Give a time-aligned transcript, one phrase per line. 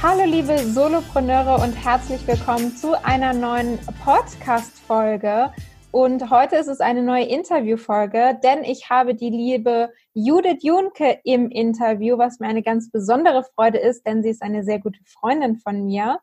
[0.00, 5.52] Hallo liebe Solopreneure und herzlich willkommen zu einer neuen Podcast-Folge.
[5.90, 11.50] Und heute ist es eine neue Interviewfolge, denn ich habe die liebe Judith Junke im
[11.50, 15.56] Interview, was mir eine ganz besondere Freude ist, denn sie ist eine sehr gute Freundin
[15.56, 16.20] von mir.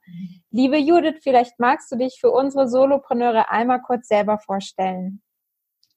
[0.51, 5.21] Liebe Judith, vielleicht magst du dich für unsere Solopreneure einmal kurz selber vorstellen.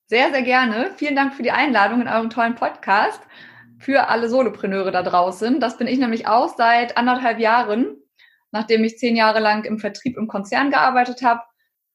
[0.09, 0.91] Sehr, sehr gerne.
[0.97, 3.21] Vielen Dank für die Einladung in eurem tollen Podcast
[3.79, 5.61] für alle Solopreneure da draußen.
[5.61, 7.97] Das bin ich nämlich auch seit anderthalb Jahren,
[8.51, 11.43] nachdem ich zehn Jahre lang im Vertrieb im Konzern gearbeitet habe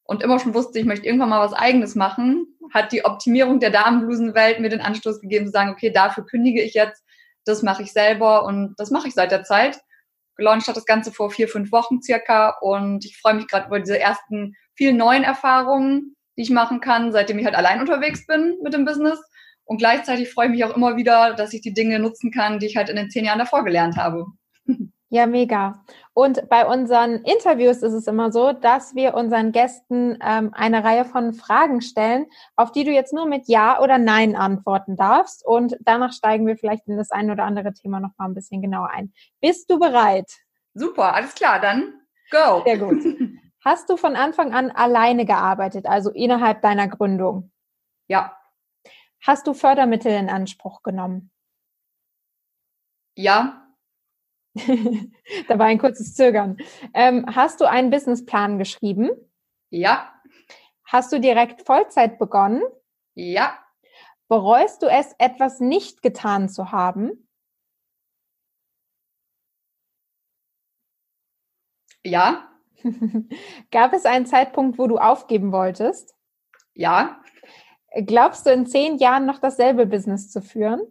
[0.04, 3.70] und immer schon wusste, ich möchte irgendwann mal was eigenes machen, hat die Optimierung der
[3.70, 7.04] Damenblusenwelt mir den Anstoß gegeben zu sagen, okay, dafür kündige ich jetzt,
[7.45, 9.80] das mache ich selber und das mache ich seit der Zeit.
[10.36, 13.80] Gelauncht hat das Ganze vor vier, fünf Wochen circa und ich freue mich gerade über
[13.80, 18.58] diese ersten vielen neuen Erfahrungen, die ich machen kann, seitdem ich halt allein unterwegs bin
[18.64, 19.22] mit dem Business.
[19.66, 22.67] Und gleichzeitig freue ich mich auch immer wieder, dass ich die Dinge nutzen kann, die
[22.67, 24.25] ich halt in den zehn Jahren davor gelernt habe.
[25.14, 25.83] Ja, mega.
[26.14, 31.05] Und bei unseren Interviews ist es immer so, dass wir unseren Gästen ähm, eine Reihe
[31.05, 35.45] von Fragen stellen, auf die du jetzt nur mit Ja oder Nein antworten darfst.
[35.45, 38.64] Und danach steigen wir vielleicht in das ein oder andere Thema noch mal ein bisschen
[38.64, 39.14] genauer ein.
[39.39, 40.32] Bist du bereit?
[40.73, 41.93] Super, alles klar, dann
[42.32, 42.64] go.
[42.65, 43.04] Sehr gut.
[43.64, 47.52] Hast du von Anfang an alleine gearbeitet, also innerhalb deiner Gründung?
[48.08, 48.36] Ja.
[49.23, 51.32] Hast du Fördermittel in Anspruch genommen?
[53.16, 53.64] Ja,
[55.48, 56.58] da war ein kurzes Zögern.
[56.94, 59.10] Ähm, hast du einen Businessplan geschrieben?
[59.70, 60.14] Ja.
[60.86, 62.62] Hast du direkt Vollzeit begonnen?
[63.16, 63.58] Ja.
[64.28, 67.28] Bereust du es, etwas nicht getan zu haben?
[72.04, 72.50] Ja.
[73.72, 76.14] Gab es einen Zeitpunkt, wo du aufgeben wolltest?
[76.73, 77.23] Ja.
[77.93, 80.81] Glaubst du in zehn Jahren noch dasselbe Business zu führen?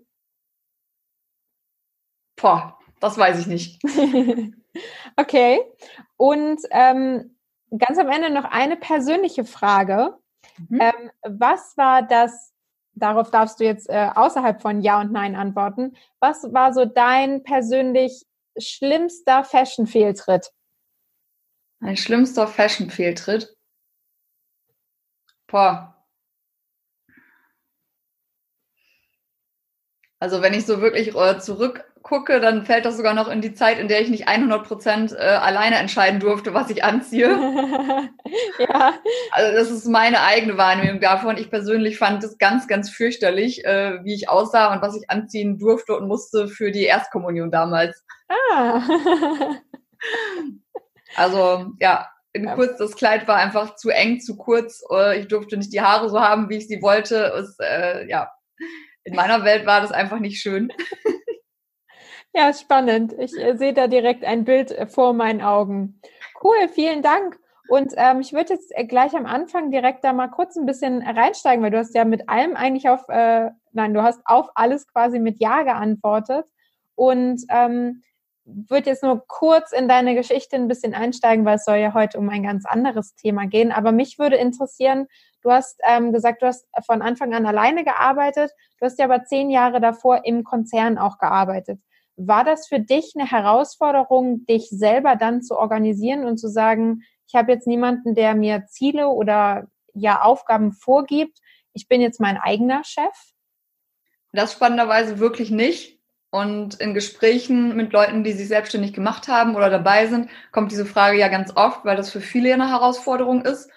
[2.36, 3.82] Boah, das weiß ich nicht.
[5.16, 5.60] okay.
[6.16, 7.36] Und ähm,
[7.76, 10.16] ganz am Ende noch eine persönliche Frage.
[10.68, 10.80] Mhm.
[10.80, 12.52] Ähm, was war das,
[12.94, 17.42] darauf darfst du jetzt äh, außerhalb von Ja und Nein antworten, was war so dein
[17.42, 18.24] persönlich
[18.56, 20.52] schlimmster Fashion-Fehltritt?
[21.80, 23.56] Ein schlimmster Fashion-Fehltritt?
[25.48, 26.01] Boah.
[30.22, 33.54] Also wenn ich so wirklich äh, zurück gucke, dann fällt das sogar noch in die
[33.54, 37.28] Zeit, in der ich nicht 100 Prozent äh, alleine entscheiden durfte, was ich anziehe.
[38.60, 38.94] ja.
[39.32, 41.38] Also das ist meine eigene Wahrnehmung davon.
[41.38, 45.58] Ich persönlich fand es ganz, ganz fürchterlich, äh, wie ich aussah und was ich anziehen
[45.58, 48.04] durfte und musste für die Erstkommunion damals.
[48.28, 48.80] Ah.
[51.16, 54.84] also ja, in kurz, das Kleid war einfach zu eng, zu kurz.
[55.16, 57.24] Ich durfte nicht die Haare so haben, wie ich sie wollte.
[57.36, 58.30] Es, äh, ja,
[59.04, 60.72] in meiner Welt war das einfach nicht schön.
[62.34, 63.12] Ja, spannend.
[63.18, 66.00] Ich äh, sehe da direkt ein Bild äh, vor meinen Augen.
[66.42, 67.38] Cool, vielen Dank.
[67.68, 71.02] Und ähm, ich würde jetzt äh, gleich am Anfang direkt da mal kurz ein bisschen
[71.02, 74.86] reinsteigen, weil du hast ja mit allem eigentlich auf, äh, nein, du hast auf alles
[74.88, 76.46] quasi mit Ja geantwortet.
[76.94, 78.02] Und ähm,
[78.44, 82.18] würde jetzt nur kurz in deine Geschichte ein bisschen einsteigen, weil es soll ja heute
[82.18, 83.72] um ein ganz anderes Thema gehen.
[83.72, 85.06] Aber mich würde interessieren,
[85.42, 89.24] du hast ähm, gesagt, du hast von Anfang an alleine gearbeitet, du hast ja aber
[89.24, 91.80] zehn Jahre davor im Konzern auch gearbeitet.
[92.16, 97.34] War das für dich eine Herausforderung, dich selber dann zu organisieren und zu sagen, ich
[97.34, 101.38] habe jetzt niemanden, der mir Ziele oder ja Aufgaben vorgibt.
[101.72, 103.32] Ich bin jetzt mein eigener Chef?
[104.32, 105.98] Das spannenderweise wirklich nicht.
[106.30, 110.86] Und in Gesprächen mit Leuten, die sich selbstständig gemacht haben oder dabei sind, kommt diese
[110.86, 113.70] Frage ja ganz oft, weil das für viele eine Herausforderung ist.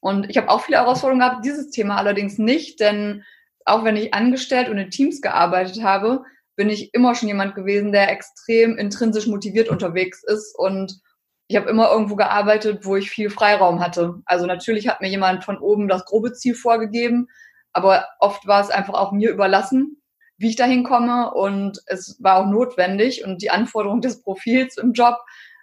[0.00, 3.24] Und ich habe auch viele Herausforderungen gehabt, dieses Thema allerdings nicht, denn
[3.64, 6.22] auch wenn ich angestellt und in Teams gearbeitet habe,
[6.54, 11.00] bin ich immer schon jemand gewesen, der extrem intrinsisch motiviert unterwegs ist und
[11.48, 14.20] ich habe immer irgendwo gearbeitet, wo ich viel Freiraum hatte.
[14.24, 17.28] Also natürlich hat mir jemand von oben das grobe Ziel vorgegeben,
[17.72, 20.00] Aber oft war es einfach auch mir überlassen,
[20.38, 21.32] wie ich da hinkomme.
[21.34, 25.16] Und es war auch notwendig und die Anforderung des Profils im Job,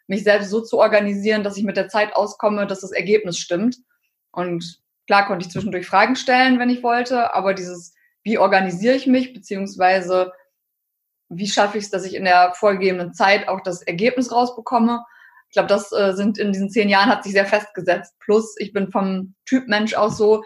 [0.07, 3.77] mich selbst so zu organisieren, dass ich mit der Zeit auskomme, dass das Ergebnis stimmt.
[4.33, 7.94] Und klar konnte ich zwischendurch Fragen stellen, wenn ich wollte, aber dieses,
[8.24, 10.33] wie organisiere ich mich, beziehungsweise
[11.30, 15.03] wie schaffe ich es, dass ich in der vorgegebenen Zeit auch das Ergebnis rausbekomme.
[15.50, 18.13] Ich glaube, das äh, sind in diesen zehn Jahren hat sich sehr festgesetzt.
[18.19, 20.44] Plus, ich bin vom Typ Mensch auch so,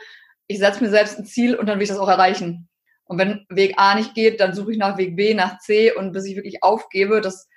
[0.47, 2.69] ich setze mir selbst ein Ziel und dann will ich das auch erreichen.
[3.05, 6.11] Und wenn Weg A nicht geht, dann suche ich nach Weg B, nach C und
[6.11, 7.47] bis ich wirklich aufgebe, das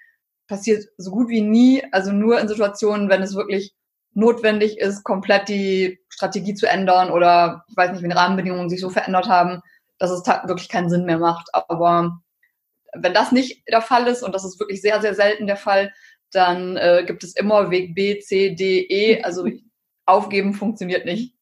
[0.46, 3.74] passiert so gut wie nie, also nur in Situationen, wenn es wirklich
[4.12, 8.90] notwendig ist, komplett die Strategie zu ändern oder ich weiß nicht, wenn Rahmenbedingungen sich so
[8.90, 9.62] verändert haben,
[9.98, 11.48] dass es wirklich keinen Sinn mehr macht.
[11.52, 12.20] Aber
[12.94, 15.92] wenn das nicht der Fall ist, und das ist wirklich sehr, sehr selten der Fall,
[16.32, 19.22] dann äh, gibt es immer Weg B, C, D, E.
[19.22, 19.48] Also
[20.06, 21.34] aufgeben funktioniert nicht.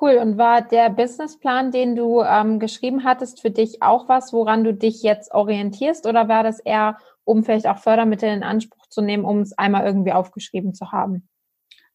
[0.00, 0.16] Cool.
[0.16, 4.72] Und war der Businessplan, den du ähm, geschrieben hattest, für dich auch was, woran du
[4.72, 6.06] dich jetzt orientierst?
[6.06, 9.84] Oder war das eher, um vielleicht auch Fördermittel in Anspruch zu nehmen, um es einmal
[9.84, 11.28] irgendwie aufgeschrieben zu haben?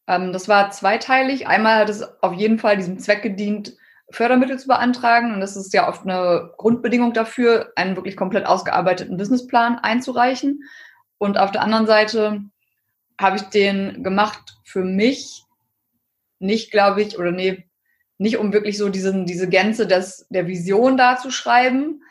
[0.08, 1.46] Ähm, das war zweiteilig.
[1.46, 3.76] Einmal hat es auf jeden Fall diesem Zweck gedient,
[4.10, 5.34] Fördermittel zu beantragen.
[5.34, 10.64] Und das ist ja oft eine Grundbedingung dafür, einen wirklich komplett ausgearbeiteten Businessplan einzureichen.
[11.18, 12.40] Und auf der anderen Seite
[13.20, 15.44] habe ich den gemacht für mich,
[16.38, 17.68] nicht, glaube ich, oder nee,
[18.16, 22.02] nicht um wirklich so diesen, diese Gänze des, der Vision da zu schreiben,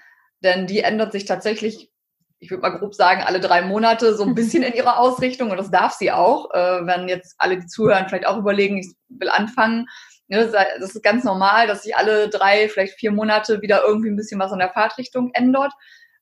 [0.41, 1.89] denn die ändert sich tatsächlich,
[2.39, 5.57] ich würde mal grob sagen, alle drei Monate so ein bisschen in ihrer Ausrichtung und
[5.57, 9.29] das darf sie auch, äh, wenn jetzt alle, die zuhören, vielleicht auch überlegen, ich will
[9.29, 9.87] anfangen,
[10.29, 14.17] Ne, das ist ganz normal, dass sich alle drei, vielleicht vier Monate wieder irgendwie ein
[14.17, 15.71] bisschen was an der Fahrtrichtung ändert.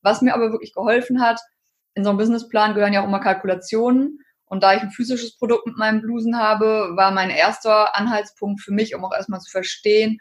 [0.02, 1.40] Was mir aber wirklich geholfen hat,
[1.96, 4.20] in so einem Businessplan gehören ja auch immer Kalkulationen.
[4.46, 8.72] Und da ich ein physisches Produkt mit meinem Blusen habe, war mein erster Anhaltspunkt für
[8.72, 10.20] mich, um auch erstmal zu verstehen,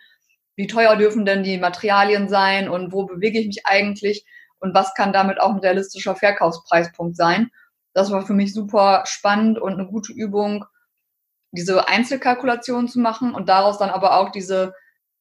[0.57, 4.25] wie teuer dürfen denn die Materialien sein und wo bewege ich mich eigentlich
[4.65, 7.51] und was kann damit auch ein realistischer Verkaufspreispunkt sein.
[7.93, 10.65] Das war für mich super spannend und eine gute Übung,
[11.53, 14.73] diese Einzelkalkulation zu machen und daraus dann aber auch diese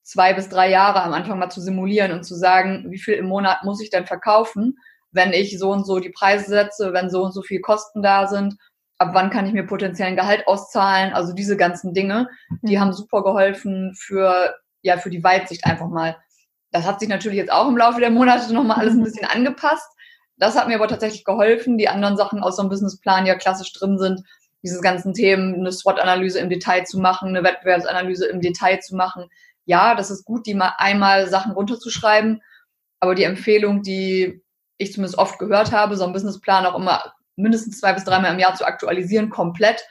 [0.02, 3.28] zwei bis drei Jahre am Anfang mal zu simulieren und zu sagen, wie viel im
[3.28, 4.78] Monat muss ich denn verkaufen,
[5.12, 8.28] wenn ich so und so die Preise setze, wenn so und so viel Kosten da
[8.28, 8.56] sind,
[8.98, 12.30] ab wann kann ich mir potenziellen Gehalt auszahlen, also diese ganzen Dinge,
[12.62, 12.80] die mhm.
[12.80, 16.16] haben super geholfen für, ja, für die Weitsicht einfach mal.
[16.74, 19.04] Das hat sich natürlich jetzt auch im Laufe der Monate nochmal alles ein mhm.
[19.04, 19.88] bisschen angepasst.
[20.38, 21.78] Das hat mir aber tatsächlich geholfen.
[21.78, 24.24] Die anderen Sachen aus so einem Businessplan, die ja klassisch drin sind,
[24.64, 29.30] diese ganzen Themen, eine SWOT-Analyse im Detail zu machen, eine Wettbewerbsanalyse im Detail zu machen.
[29.66, 32.42] Ja, das ist gut, die mal einmal Sachen runterzuschreiben,
[33.00, 34.42] aber die Empfehlung, die
[34.78, 38.40] ich zumindest oft gehört habe, so einen Businessplan auch immer mindestens zwei bis dreimal im
[38.40, 39.86] Jahr zu aktualisieren, komplett,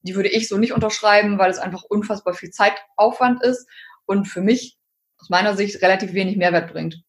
[0.00, 3.68] die würde ich so nicht unterschreiben, weil es einfach unfassbar viel Zeitaufwand ist
[4.06, 4.78] und für mich
[5.22, 7.02] aus meiner Sicht relativ wenig Mehrwert bringt.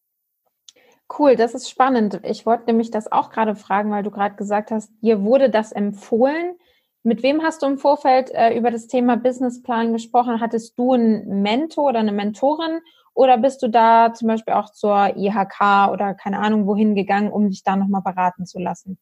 [1.18, 2.22] Cool, das ist spannend.
[2.24, 5.72] Ich wollte nämlich das auch gerade fragen, weil du gerade gesagt hast, dir wurde das
[5.72, 6.56] empfohlen.
[7.04, 10.40] Mit wem hast du im Vorfeld äh, über das Thema Businessplan gesprochen?
[10.40, 12.80] Hattest du einen Mentor oder eine Mentorin
[13.14, 17.50] oder bist du da zum Beispiel auch zur IHK oder keine Ahnung wohin gegangen, um
[17.50, 18.98] dich da nochmal beraten zu lassen?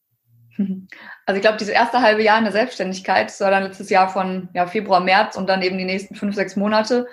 [1.24, 4.08] Also ich glaube, diese erste halbe Jahr in der Selbstständigkeit, das war dann letztes Jahr
[4.08, 7.06] von ja, Februar, März und dann eben die nächsten fünf, sechs Monate,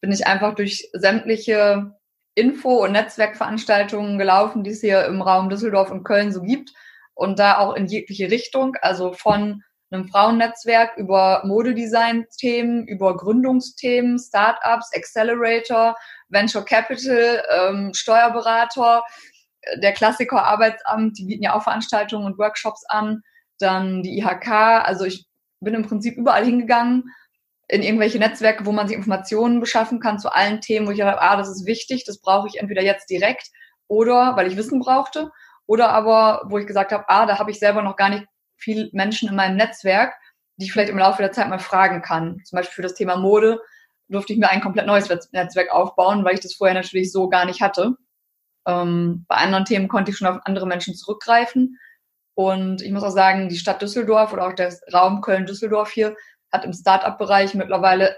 [0.00, 1.96] bin ich einfach durch sämtliche
[2.34, 6.72] Info- und Netzwerkveranstaltungen gelaufen, die es hier im Raum Düsseldorf und Köln so gibt
[7.14, 14.90] und da auch in jegliche Richtung, also von einem Frauennetzwerk über Modedesign-Themen, über Gründungsthemen, Startups,
[14.94, 15.96] Accelerator,
[16.28, 19.04] Venture Capital, ähm, Steuerberater,
[19.76, 23.22] der Klassiker Arbeitsamt, die bieten ja auch Veranstaltungen und Workshops an,
[23.58, 24.48] dann die IHK,
[24.84, 25.26] also ich
[25.60, 27.04] bin im Prinzip überall hingegangen
[27.68, 31.20] in irgendwelche Netzwerke, wo man sich Informationen beschaffen kann zu allen Themen, wo ich dachte,
[31.20, 33.50] ah, das ist wichtig, das brauche ich entweder jetzt direkt
[33.88, 35.30] oder weil ich Wissen brauchte
[35.66, 38.88] oder aber wo ich gesagt habe, ah, da habe ich selber noch gar nicht viel
[38.92, 40.14] Menschen in meinem Netzwerk,
[40.56, 42.40] die ich vielleicht im Laufe der Zeit mal fragen kann.
[42.44, 43.60] Zum Beispiel für das Thema Mode
[44.08, 47.44] durfte ich mir ein komplett neues Netzwerk aufbauen, weil ich das vorher natürlich so gar
[47.44, 47.96] nicht hatte.
[48.66, 51.78] Ähm, bei anderen Themen konnte ich schon auf andere Menschen zurückgreifen.
[52.34, 56.14] Und ich muss auch sagen, die Stadt Düsseldorf oder auch der Raum Köln-Düsseldorf hier
[56.52, 58.16] hat im Start-up-Bereich mittlerweile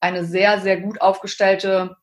[0.00, 1.96] eine sehr, sehr gut aufgestellte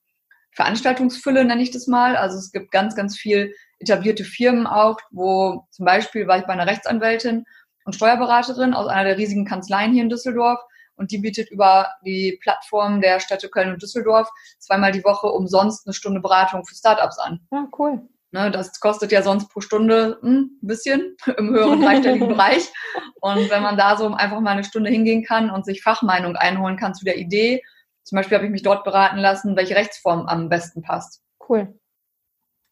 [0.51, 2.15] Veranstaltungsfülle, nenne ich das mal.
[2.15, 6.53] Also es gibt ganz, ganz viel etablierte Firmen auch, wo zum Beispiel war ich bei
[6.53, 7.45] einer Rechtsanwältin
[7.83, 10.59] und Steuerberaterin aus einer der riesigen Kanzleien hier in Düsseldorf
[10.95, 14.29] und die bietet über die Plattform der Städte Köln und Düsseldorf
[14.59, 17.45] zweimal die Woche umsonst eine Stunde Beratung für Startups an.
[17.51, 18.07] Ja, cool.
[18.35, 22.69] Ne, das kostet ja sonst pro Stunde hm, ein bisschen im höheren dreistelligen Bereich.
[23.21, 26.75] Und wenn man da so einfach mal eine Stunde hingehen kann und sich Fachmeinung einholen
[26.75, 27.63] kann zu der Idee
[28.03, 31.21] Zum Beispiel habe ich mich dort beraten lassen, welche Rechtsform am besten passt.
[31.47, 31.79] Cool.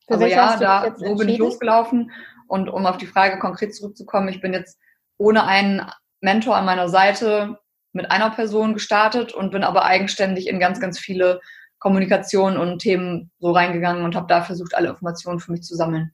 [0.06, 2.12] Für also ja, da so bin ich losgelaufen.
[2.48, 4.78] Und um auf die Frage konkret zurückzukommen, ich bin jetzt
[5.18, 5.90] ohne einen
[6.20, 7.58] Mentor an meiner Seite
[7.94, 11.40] mit einer Person gestartet und bin aber eigenständig in ganz, ganz viele
[11.84, 16.14] Kommunikationen und Themen so reingegangen und habe da versucht, alle Informationen für mich zu sammeln.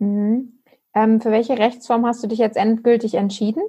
[0.00, 0.60] Mhm.
[0.94, 3.62] Ähm, für welche Rechtsform hast du dich jetzt endgültig entschieden?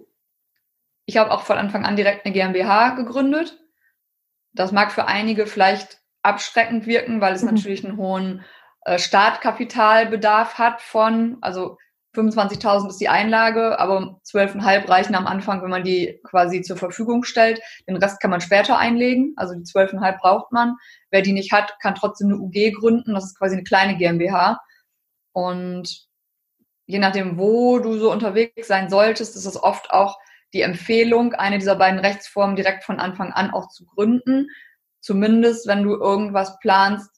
[1.06, 3.60] Ich habe auch von Anfang an direkt eine GmbH gegründet.
[4.52, 7.54] Das mag für einige vielleicht abschreckend wirken, weil es mhm.
[7.54, 8.44] natürlich einen hohen
[8.86, 11.78] äh, Startkapitalbedarf hat von, also
[12.16, 17.24] 25.000 ist die Einlage, aber 12,5 reichen am Anfang, wenn man die quasi zur Verfügung
[17.24, 17.62] stellt.
[17.88, 20.76] Den Rest kann man später einlegen, also die 12,5 braucht man.
[21.12, 24.60] Wer die nicht hat, kann trotzdem eine UG gründen, das ist quasi eine kleine GmbH.
[25.32, 26.08] Und
[26.88, 30.18] je nachdem, wo du so unterwegs sein solltest, ist es oft auch
[30.54, 34.48] die Empfehlung, eine dieser beiden Rechtsformen direkt von Anfang an auch zu gründen.
[35.02, 37.12] Zumindest, wenn du irgendwas planst,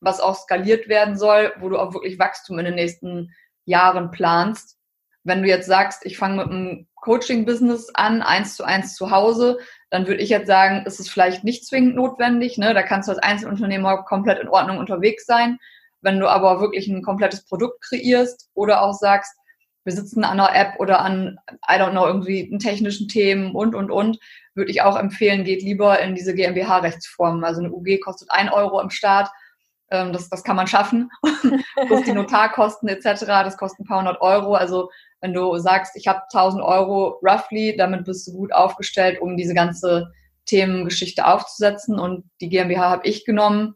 [0.00, 3.30] was auch skaliert werden soll, wo du auch wirklich Wachstum in den nächsten
[3.64, 4.78] Jahren planst.
[5.22, 9.58] Wenn du jetzt sagst, ich fange mit einem Coaching-Business an, eins zu eins zu Hause,
[9.90, 12.58] dann würde ich jetzt sagen, ist es vielleicht nicht zwingend notwendig.
[12.58, 12.74] Ne?
[12.74, 15.58] Da kannst du als Einzelunternehmer komplett in Ordnung unterwegs sein.
[16.00, 19.34] Wenn du aber wirklich ein komplettes Produkt kreierst oder auch sagst,
[19.84, 23.90] wir sitzen an einer App oder an, I don't know, irgendwie technischen Themen und, und,
[23.90, 24.18] und,
[24.54, 27.42] würde ich auch empfehlen, geht lieber in diese GmbH-Rechtsform.
[27.44, 29.28] Also eine UG kostet ein Euro im Start
[29.90, 31.10] ähm, das, das kann man schaffen.
[31.86, 34.54] Plus die Notarkosten etc., das kostet ein paar hundert Euro.
[34.54, 39.36] Also wenn du sagst, ich habe 1000 Euro roughly, damit bist du gut aufgestellt, um
[39.36, 40.12] diese ganze
[40.46, 41.98] Themengeschichte aufzusetzen.
[41.98, 43.74] Und die GmbH habe ich genommen,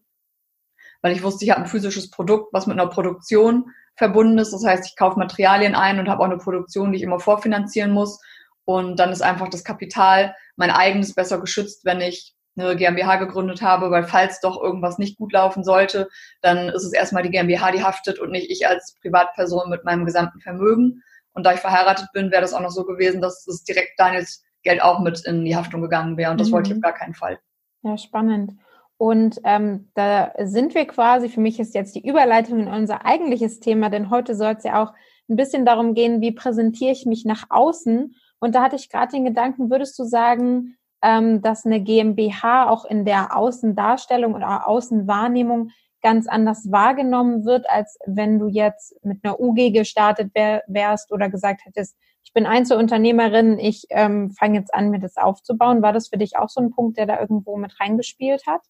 [1.03, 4.53] weil ich wusste, ich habe ein physisches Produkt, was mit einer Produktion verbunden ist.
[4.53, 7.93] Das heißt, ich kaufe Materialien ein und habe auch eine Produktion, die ich immer vorfinanzieren
[7.93, 8.21] muss.
[8.65, 13.63] Und dann ist einfach das Kapital, mein eigenes, besser geschützt, wenn ich eine GmbH gegründet
[13.63, 16.09] habe, weil falls doch irgendwas nicht gut laufen sollte,
[16.41, 20.05] dann ist es erstmal die GmbH, die haftet und nicht ich als Privatperson mit meinem
[20.05, 21.03] gesamten Vermögen.
[21.33, 24.43] Und da ich verheiratet bin, wäre das auch noch so gewesen, dass es direkt Daniels
[24.63, 26.33] Geld auch mit in die Haftung gegangen wäre.
[26.33, 26.53] Und das mhm.
[26.53, 27.39] wollte ich auf gar keinen Fall.
[27.83, 28.55] Ja, spannend.
[28.97, 33.61] Und ähm, da sind wir quasi, für mich ist jetzt die Überleitung in unser eigentliches
[33.61, 34.93] Thema, denn heute soll es ja auch
[35.29, 38.17] ein bisschen darum gehen, wie präsentiere ich mich nach außen.
[38.41, 43.05] Und da hatte ich gerade den Gedanken, würdest du sagen, dass eine GmbH auch in
[43.05, 45.71] der Außendarstellung oder Außenwahrnehmung
[46.03, 51.29] ganz anders wahrgenommen wird, als wenn du jetzt mit einer UG gestartet wär, wärst oder
[51.29, 51.97] gesagt hättest,
[52.29, 55.81] ich bin Einzelunternehmerin, ich ähm, fange jetzt an, mir das aufzubauen.
[55.81, 58.61] War das für dich auch so ein Punkt, der da irgendwo mit reingespielt hat?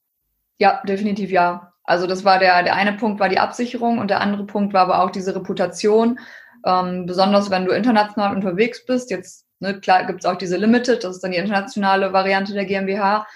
[0.59, 1.73] Ja, definitiv ja.
[1.83, 4.83] Also das war der, der eine Punkt war die Absicherung und der andere Punkt war
[4.83, 6.21] aber auch diese Reputation.
[6.65, 11.03] Ähm, besonders wenn du international unterwegs bist, jetzt Ne, klar gibt es auch diese Limited,
[11.03, 13.27] das ist dann die internationale Variante der GmbH.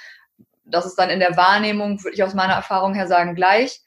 [0.65, 3.83] Das ist dann in der Wahrnehmung, würde ich aus meiner Erfahrung her sagen, gleich.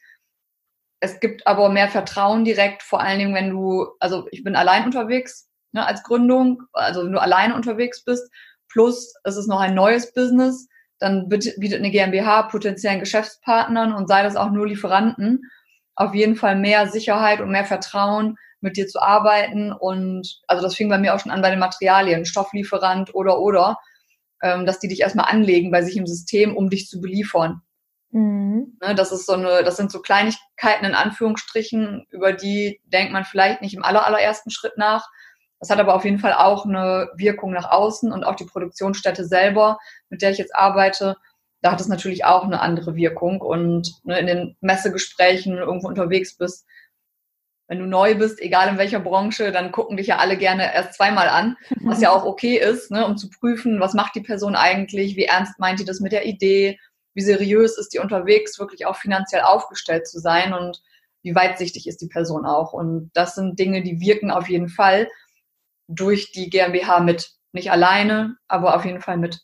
[0.99, 4.85] Es gibt aber mehr Vertrauen direkt, vor allen Dingen, wenn du, also ich bin allein
[4.85, 8.29] unterwegs ne, als Gründung, also wenn du alleine unterwegs bist,
[8.69, 10.67] plus es ist noch ein neues Business,
[10.99, 15.41] dann bietet eine GmbH potenziellen Geschäftspartnern und sei das auch nur Lieferanten
[15.95, 19.71] auf jeden Fall mehr Sicherheit und mehr Vertrauen, mit dir zu arbeiten.
[19.71, 23.77] Und also das fing bei mir auch schon an bei den Materialien, Stofflieferant oder oder,
[24.43, 27.61] ähm, dass die dich erstmal anlegen bei sich im System, um dich zu beliefern.
[28.11, 28.77] Mhm.
[28.81, 33.23] Ne, das ist so eine, das sind so Kleinigkeiten in Anführungsstrichen, über die denkt man
[33.23, 35.07] vielleicht nicht im aller, allerersten Schritt nach.
[35.59, 39.25] Das hat aber auf jeden Fall auch eine Wirkung nach außen und auch die Produktionsstätte
[39.25, 39.77] selber,
[40.09, 41.15] mit der ich jetzt arbeite,
[41.61, 43.41] da hat es natürlich auch eine andere Wirkung.
[43.41, 46.67] Und ne, in den Messegesprächen irgendwo unterwegs bist,
[47.67, 50.93] wenn du neu bist, egal in welcher Branche, dann gucken dich ja alle gerne erst
[50.93, 54.55] zweimal an, was ja auch okay ist, ne, um zu prüfen, was macht die Person
[54.55, 56.79] eigentlich, wie ernst meint die das mit der Idee,
[57.15, 60.81] wie seriös ist die unterwegs, wirklich auch finanziell aufgestellt zu sein und
[61.23, 62.73] wie weitsichtig ist die Person auch.
[62.73, 65.09] Und das sind Dinge, die wirken auf jeden Fall
[65.87, 67.31] durch die GmbH mit.
[67.51, 69.41] Nicht alleine, aber auf jeden Fall mit.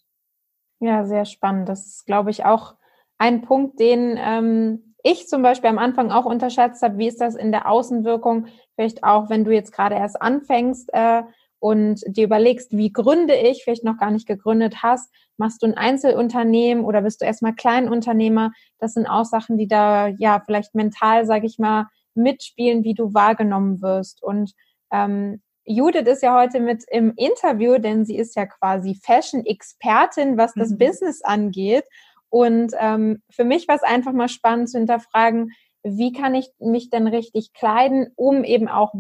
[0.80, 1.70] Ja, sehr spannend.
[1.70, 2.76] Das ist, glaube ich, auch
[3.18, 7.36] ein Punkt, den ähm, ich zum Beispiel am Anfang auch unterschätzt habe, wie ist das
[7.36, 11.24] in der Außenwirkung, vielleicht auch, wenn du jetzt gerade erst anfängst äh,
[11.60, 15.78] und dir überlegst, wie gründe ich, vielleicht noch gar nicht gegründet hast, machst du ein
[15.78, 21.26] Einzelunternehmen oder bist du erstmal Kleinunternehmer, das sind auch Sachen, die da ja vielleicht mental,
[21.26, 24.22] sage ich mal, mitspielen, wie du wahrgenommen wirst.
[24.24, 24.54] Und
[24.92, 30.54] ähm, Judith ist ja heute mit im Interview, denn sie ist ja quasi Fashion-Expertin, was
[30.54, 30.78] das mhm.
[30.80, 31.86] Business angeht.
[32.32, 35.52] Und ähm, für mich war es einfach mal spannend zu hinterfragen,
[35.84, 38.94] wie kann ich mich denn richtig kleiden, um eben auch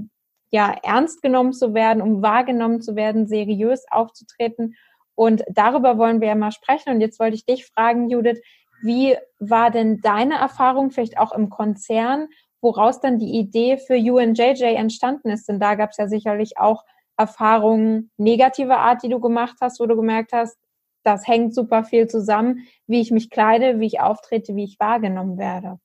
[0.51, 4.75] ja ernst genommen zu werden, um wahrgenommen zu werden, seriös aufzutreten.
[5.15, 6.93] Und darüber wollen wir ja mal sprechen.
[6.93, 8.41] Und jetzt wollte ich dich fragen, Judith,
[8.83, 12.27] Wie war denn deine Erfahrung vielleicht auch im Konzern,
[12.61, 15.47] woraus dann die Idee für UNJJ entstanden ist?
[15.47, 16.83] Denn da gab es ja sicherlich auch
[17.15, 20.57] Erfahrungen negativer Art, die du gemacht hast, wo du gemerkt hast,
[21.03, 25.37] das hängt super viel zusammen, wie ich mich kleide, wie ich auftrete, wie ich wahrgenommen
[25.37, 25.79] werde.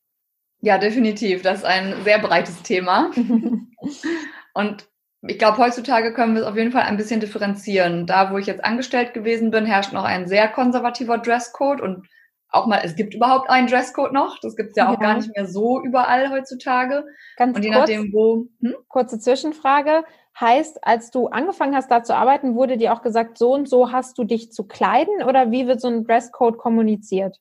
[0.60, 1.42] Ja, definitiv.
[1.42, 3.10] Das ist ein sehr breites Thema.
[4.54, 4.88] Und
[5.22, 8.06] ich glaube, heutzutage können wir es auf jeden Fall ein bisschen differenzieren.
[8.06, 12.06] Da, wo ich jetzt angestellt gewesen bin, herrscht noch ein sehr konservativer Dresscode und
[12.48, 14.38] auch mal, es gibt überhaupt einen Dresscode noch.
[14.40, 15.00] Das gibt es ja auch ja.
[15.00, 17.04] gar nicht mehr so überall heutzutage.
[17.36, 18.48] Ganz und je kurz, nachdem, wo.
[18.60, 18.74] Hm?
[18.88, 20.04] Kurze Zwischenfrage.
[20.38, 23.90] Heißt, als du angefangen hast, da zu arbeiten, wurde dir auch gesagt, so und so
[23.92, 27.38] hast du dich zu kleiden oder wie wird so ein Dresscode kommuniziert?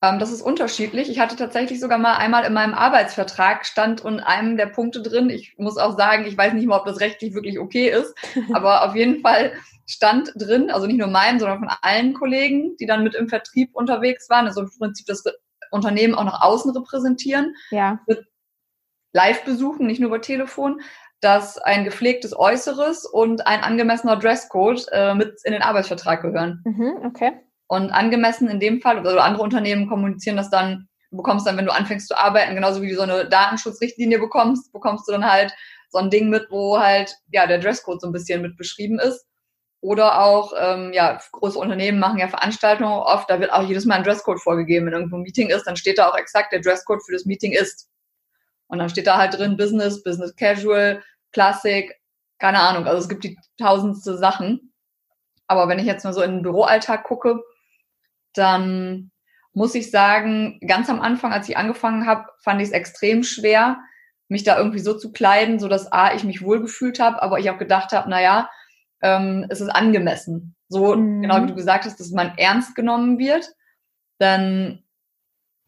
[0.00, 1.08] Ähm, das ist unterschiedlich.
[1.08, 5.30] Ich hatte tatsächlich sogar mal einmal in meinem Arbeitsvertrag stand und einem der Punkte drin.
[5.30, 8.14] Ich muss auch sagen, ich weiß nicht mal, ob das rechtlich wirklich okay ist,
[8.52, 9.52] aber auf jeden Fall
[9.86, 13.70] stand drin, also nicht nur meinem, sondern von allen Kollegen, die dann mit im Vertrieb
[13.74, 15.24] unterwegs waren, also im Prinzip das
[15.70, 17.98] Unternehmen auch nach außen repräsentieren, ja.
[18.06, 18.24] mit
[19.12, 20.80] live besuchen, nicht nur über Telefon,
[21.20, 26.62] dass ein gepflegtes Äußeres und ein angemessener Dresscode äh, mit in den Arbeitsvertrag gehören.
[26.64, 27.32] Mhm, okay.
[27.66, 31.64] Und angemessen in dem Fall, oder andere Unternehmen kommunizieren das dann, du bekommst dann, wenn
[31.64, 35.54] du anfängst zu arbeiten, genauso wie du so eine Datenschutzrichtlinie bekommst, bekommst du dann halt
[35.88, 39.26] so ein Ding mit, wo halt ja der Dresscode so ein bisschen mit beschrieben ist.
[39.80, 43.96] Oder auch, ähm, ja, große Unternehmen machen ja Veranstaltungen oft, da wird auch jedes Mal
[43.96, 44.86] ein Dresscode vorgegeben.
[44.86, 47.52] Wenn irgendwo ein Meeting ist, dann steht da auch exakt der Dresscode für das Meeting
[47.52, 47.88] ist.
[48.68, 51.02] Und dann steht da halt drin Business, Business Casual,
[51.32, 51.94] Classic,
[52.38, 52.86] keine Ahnung.
[52.86, 54.72] Also es gibt die tausendste Sachen.
[55.46, 57.42] Aber wenn ich jetzt mal so in den Büroalltag gucke,
[58.32, 59.10] dann
[59.52, 63.78] muss ich sagen, ganz am Anfang, als ich angefangen habe, fand ich es extrem schwer,
[64.28, 67.50] mich da irgendwie so zu kleiden, so dass A, ich mich wohlgefühlt habe, aber ich
[67.50, 68.50] auch gedacht habe, naja,
[69.02, 70.56] ähm, es ist angemessen.
[70.68, 71.22] So, mhm.
[71.22, 73.48] genau wie du gesagt hast, dass man ernst genommen wird.
[74.18, 74.83] Dann,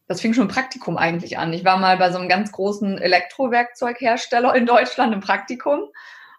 [0.07, 1.53] das fing schon im Praktikum eigentlich an.
[1.53, 5.89] Ich war mal bei so einem ganz großen Elektrowerkzeughersteller in Deutschland im Praktikum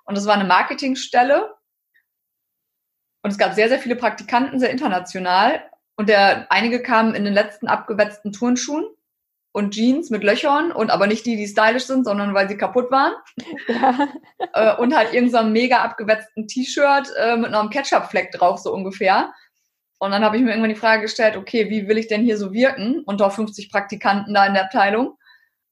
[0.05, 1.55] und das war eine Marketingstelle.
[3.23, 5.62] Und es gab sehr, sehr viele Praktikanten, sehr international.
[5.97, 8.87] Und der, einige kamen in den letzten abgewetzten Turnschuhen
[9.53, 12.90] und Jeans mit Löchern und aber nicht die, die stylisch sind, sondern weil sie kaputt
[12.90, 13.12] waren.
[13.66, 14.09] Ja.
[14.55, 19.35] Äh, und halt irgendeinem mega abgewetzten T-Shirt äh, mit einem Ketchup-Fleck drauf, so ungefähr.
[19.99, 22.39] Und dann habe ich mir irgendwann die Frage gestellt, okay, wie will ich denn hier
[22.39, 23.03] so wirken?
[23.05, 25.17] Unter 50 Praktikanten da in der Abteilung.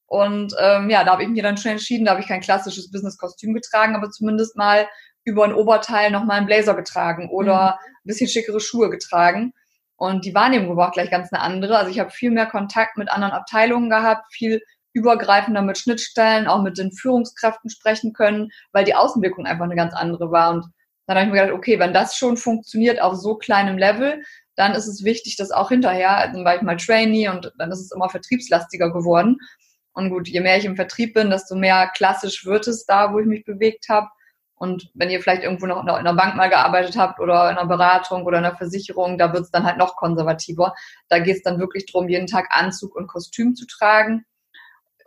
[0.07, 2.91] Und ähm, ja, da habe ich mir dann schon entschieden, da habe ich kein klassisches
[2.91, 4.89] Business-Kostüm getragen, aber zumindest mal
[5.25, 7.95] über ein Oberteil nochmal einen Blazer getragen oder mhm.
[7.95, 9.53] ein bisschen schickere Schuhe getragen.
[9.97, 11.79] Und die Wahrnehmung war auch gleich ganz eine andere.
[11.79, 14.61] Also ich habe viel mehr Kontakt mit anderen Abteilungen gehabt, viel
[14.93, 19.95] übergreifender mit Schnittstellen, auch mit den Führungskräften sprechen können, weil die Außenwirkung einfach eine ganz
[19.95, 20.51] andere war.
[20.51, 20.67] Und
[21.07, 24.23] dann habe ich mir gedacht, okay, wenn das schon funktioniert auf so kleinem Level,
[24.57, 27.81] dann ist es wichtig, dass auch hinterher, dann war ich mal Trainee und dann ist
[27.81, 29.39] es immer vertriebslastiger geworden.
[29.93, 33.19] Und gut, je mehr ich im Vertrieb bin, desto mehr klassisch wird es da, wo
[33.19, 34.09] ich mich bewegt habe.
[34.59, 37.69] Und wenn ihr vielleicht irgendwo noch in einer Bank mal gearbeitet habt oder in einer
[37.69, 40.75] Beratung oder in einer Versicherung, da wird es dann halt noch konservativer.
[41.09, 44.25] Da geht es dann wirklich darum, jeden Tag Anzug und Kostüm zu tragen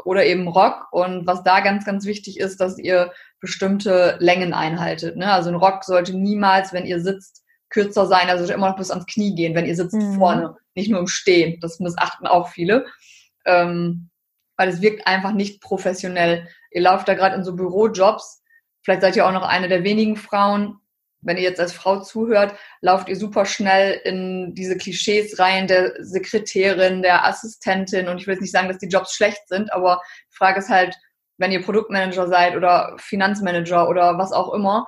[0.04, 0.88] oder eben Rock.
[0.92, 5.16] Und was da ganz, ganz wichtig ist, dass ihr bestimmte Längen einhaltet.
[5.16, 5.32] Ne?
[5.32, 9.06] Also ein Rock sollte niemals, wenn ihr sitzt, kürzer sein, also immer noch bis ans
[9.06, 10.16] Knie gehen, wenn ihr sitzt mhm.
[10.16, 11.60] vorne, nicht nur im Stehen.
[11.62, 12.86] Das missachten auch viele.
[13.46, 14.10] Ähm,
[14.58, 16.48] weil es wirkt einfach nicht professionell.
[16.72, 18.40] Ihr lauft da gerade in so Bürojobs,
[18.82, 20.80] Vielleicht seid ihr auch noch eine der wenigen Frauen.
[21.22, 25.94] Wenn ihr jetzt als Frau zuhört, lauft ihr super schnell in diese Klischees rein der
[26.04, 28.08] Sekretärin, der Assistentin.
[28.08, 30.70] Und ich will jetzt nicht sagen, dass die Jobs schlecht sind, aber die Frage ist
[30.70, 30.96] halt,
[31.40, 34.88] wenn ihr Produktmanager seid oder Finanzmanager oder was auch immer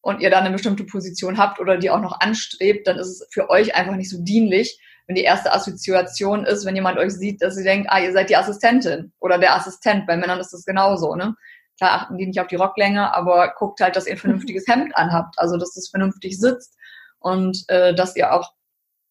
[0.00, 3.28] und ihr dann eine bestimmte Position habt oder die auch noch anstrebt, dann ist es
[3.30, 7.42] für euch einfach nicht so dienlich, wenn die erste Assoziation ist, wenn jemand euch sieht,
[7.42, 10.06] dass sie denkt, ah, ihr seid die Assistentin oder der Assistent.
[10.06, 11.36] Bei Männern ist das genauso, ne?
[11.78, 14.96] Klar achten die nicht auf die Rocklänge, aber guckt halt, dass ihr ein vernünftiges Hemd
[14.96, 16.76] anhabt, also dass es vernünftig sitzt
[17.18, 18.52] und äh, dass ihr auch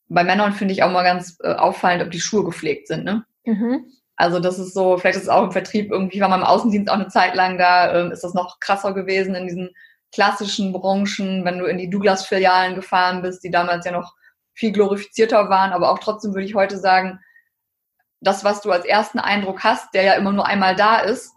[0.07, 3.05] bei Männern finde ich auch mal ganz äh, auffallend, ob die Schuhe gepflegt sind.
[3.05, 3.25] Ne?
[3.45, 3.85] Mhm.
[4.21, 6.91] Also das ist so, vielleicht ist es auch im Vertrieb irgendwie, war man im Außendienst
[6.91, 9.71] auch eine Zeit lang da, ähm, ist das noch krasser gewesen in diesen
[10.13, 14.13] klassischen Branchen, wenn du in die Douglas-Filialen gefahren bist, die damals ja noch
[14.53, 17.19] viel glorifizierter waren, aber auch trotzdem würde ich heute sagen,
[18.19, 21.33] das, was du als ersten Eindruck hast, der ja immer nur einmal da ist,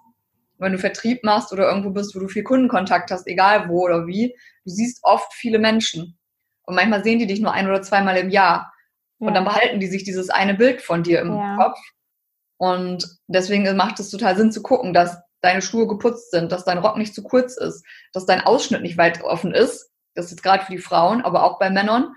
[0.58, 4.06] wenn du Vertrieb machst oder irgendwo bist, wo du viel Kundenkontakt hast, egal wo oder
[4.06, 6.18] wie, du siehst oft viele Menschen.
[6.64, 8.74] Und manchmal sehen die dich nur ein oder zweimal im Jahr.
[9.20, 9.28] Ja.
[9.28, 11.56] Und dann behalten die sich dieses eine Bild von dir im ja.
[11.56, 11.78] Kopf.
[12.64, 16.78] Und deswegen macht es total Sinn zu gucken, dass deine Schuhe geputzt sind, dass dein
[16.78, 19.90] Rock nicht zu kurz ist, dass dein Ausschnitt nicht weit offen ist.
[20.14, 22.14] Das ist jetzt gerade für die Frauen, aber auch bei Männern.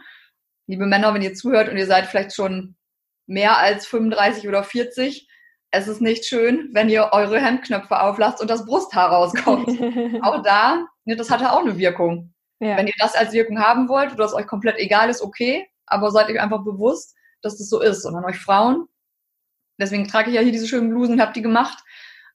[0.65, 2.77] Liebe Männer, wenn ihr zuhört und ihr seid vielleicht schon
[3.25, 5.27] mehr als 35 oder 40.
[5.71, 9.67] Es ist nicht schön, wenn ihr eure Hemdknöpfe auflasst und das Brusthaar rauskommt.
[10.23, 12.33] auch da, ne, das hatte auch eine Wirkung.
[12.59, 12.77] Ja.
[12.77, 16.11] Wenn ihr das als Wirkung haben wollt oder es euch komplett egal ist, okay, aber
[16.11, 18.05] seid euch einfach bewusst, dass das so ist.
[18.05, 18.87] Und an euch Frauen,
[19.79, 21.83] deswegen trage ich ja hier diese schönen Blusen und habe die gemacht,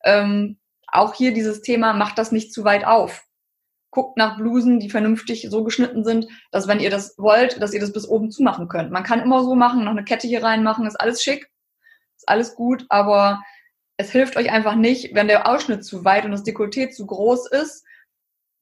[0.04, 3.24] ähm, auch hier dieses Thema, macht das nicht zu weit auf.
[3.90, 7.80] Guckt nach Blusen, die vernünftig so geschnitten sind, dass wenn ihr das wollt, dass ihr
[7.80, 8.90] das bis oben zumachen könnt.
[8.90, 11.50] Man kann immer so machen, noch eine Kette hier reinmachen, ist alles schick,
[12.16, 13.42] ist alles gut, aber
[13.96, 17.50] es hilft euch einfach nicht, wenn der Ausschnitt zu weit und das Dekolleté zu groß
[17.50, 17.84] ist,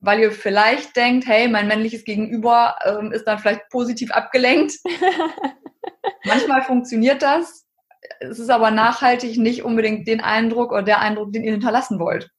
[0.00, 4.74] weil ihr vielleicht denkt, hey, mein männliches Gegenüber ähm, ist dann vielleicht positiv abgelenkt.
[6.24, 7.66] Manchmal funktioniert das.
[8.20, 12.30] Es ist aber nachhaltig nicht unbedingt den Eindruck oder der Eindruck, den ihr hinterlassen wollt.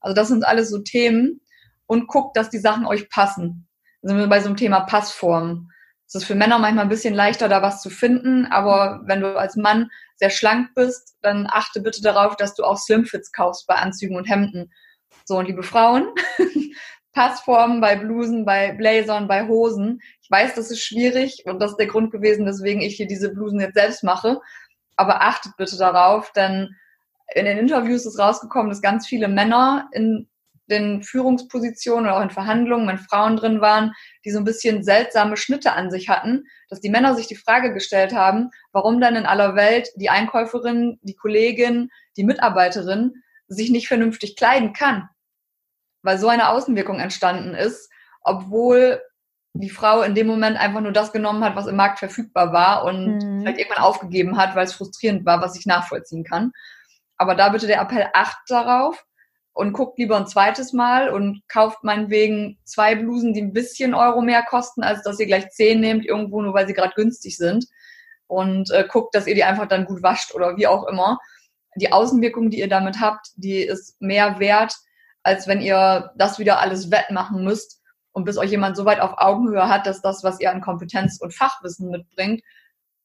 [0.00, 1.40] Also das sind alles so Themen
[1.86, 3.68] und guckt, dass die Sachen euch passen.
[4.02, 5.70] Da sind wir bei so einem Thema Passform.
[6.06, 9.38] Es ist für Männer manchmal ein bisschen leichter, da was zu finden, aber wenn du
[9.38, 13.74] als Mann sehr schlank bist, dann achte bitte darauf, dass du auch Slimfits kaufst bei
[13.74, 14.70] Anzügen und Hemden.
[15.24, 16.08] So, und liebe Frauen,
[17.14, 20.00] Passformen bei Blusen, bei Blazern, bei Hosen.
[20.20, 23.32] Ich weiß, das ist schwierig und das ist der Grund gewesen, weswegen ich hier diese
[23.32, 24.40] Blusen jetzt selbst mache.
[24.96, 26.76] Aber achtet bitte darauf, denn
[27.34, 30.28] in den Interviews ist rausgekommen, dass ganz viele Männer in
[30.70, 33.92] den Führungspositionen oder auch in Verhandlungen, wenn Frauen drin waren,
[34.24, 37.72] die so ein bisschen seltsame Schnitte an sich hatten, dass die Männer sich die Frage
[37.74, 43.88] gestellt haben, warum dann in aller Welt die Einkäuferin, die Kollegin, die Mitarbeiterin sich nicht
[43.88, 45.08] vernünftig kleiden kann.
[46.02, 47.90] Weil so eine Außenwirkung entstanden ist,
[48.22, 49.02] obwohl
[49.54, 52.84] die Frau in dem Moment einfach nur das genommen hat, was im Markt verfügbar war
[52.84, 53.40] und mhm.
[53.40, 56.50] vielleicht irgendwann aufgegeben hat, weil es frustrierend war, was ich nachvollziehen kann.
[57.16, 59.04] Aber da bitte der Appell, acht darauf
[59.52, 64.22] und guckt lieber ein zweites Mal und kauft meinetwegen zwei Blusen, die ein bisschen Euro
[64.22, 67.66] mehr kosten, als dass ihr gleich zehn nehmt, irgendwo nur weil sie gerade günstig sind.
[68.26, 71.20] Und äh, guckt, dass ihr die einfach dann gut wascht oder wie auch immer.
[71.76, 74.74] Die Außenwirkung, die ihr damit habt, die ist mehr wert,
[75.22, 77.83] als wenn ihr das wieder alles wettmachen müsst
[78.14, 81.20] und bis euch jemand so weit auf Augenhöhe hat, dass das, was ihr an Kompetenz
[81.20, 82.42] und Fachwissen mitbringt,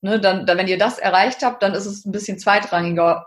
[0.01, 3.25] ne, dann, dann, wenn ihr das erreicht habt, dann ist es ein bisschen zweitrangiger,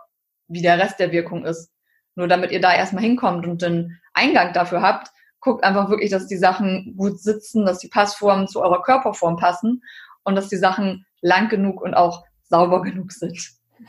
[0.48, 1.70] wie der Rest der Wirkung ist.
[2.14, 5.08] Nur damit ihr da erstmal hinkommt und den Eingang dafür habt,
[5.40, 9.82] guckt einfach wirklich, dass die Sachen gut sitzen, dass die Passformen zu eurer Körperform passen
[10.22, 13.38] und dass die Sachen lang genug und auch sauber genug sind.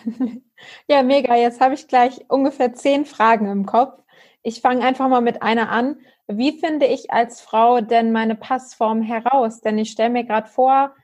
[0.87, 1.35] Ja, mega.
[1.35, 4.01] Jetzt habe ich gleich ungefähr zehn Fragen im Kopf.
[4.43, 5.97] Ich fange einfach mal mit einer an.
[6.27, 9.61] Wie finde ich als Frau denn meine Passform heraus?
[9.61, 10.95] Denn ich stelle mir gerade vor,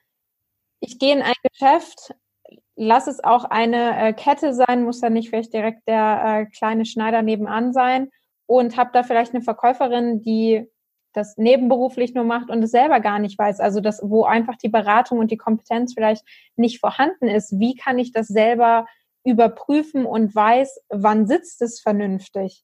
[0.79, 2.15] ich gehe in ein Geschäft,
[2.75, 6.85] lass es auch eine äh, Kette sein, muss ja nicht vielleicht direkt der äh, kleine
[6.85, 8.09] Schneider nebenan sein
[8.45, 10.65] und habe da vielleicht eine Verkäuferin, die
[11.13, 13.59] das nebenberuflich nur macht und es selber gar nicht weiß.
[13.59, 16.23] Also das, wo einfach die Beratung und die Kompetenz vielleicht
[16.55, 17.59] nicht vorhanden ist.
[17.59, 18.85] Wie kann ich das selber
[19.25, 22.63] überprüfen und weiß, wann sitzt es vernünftig?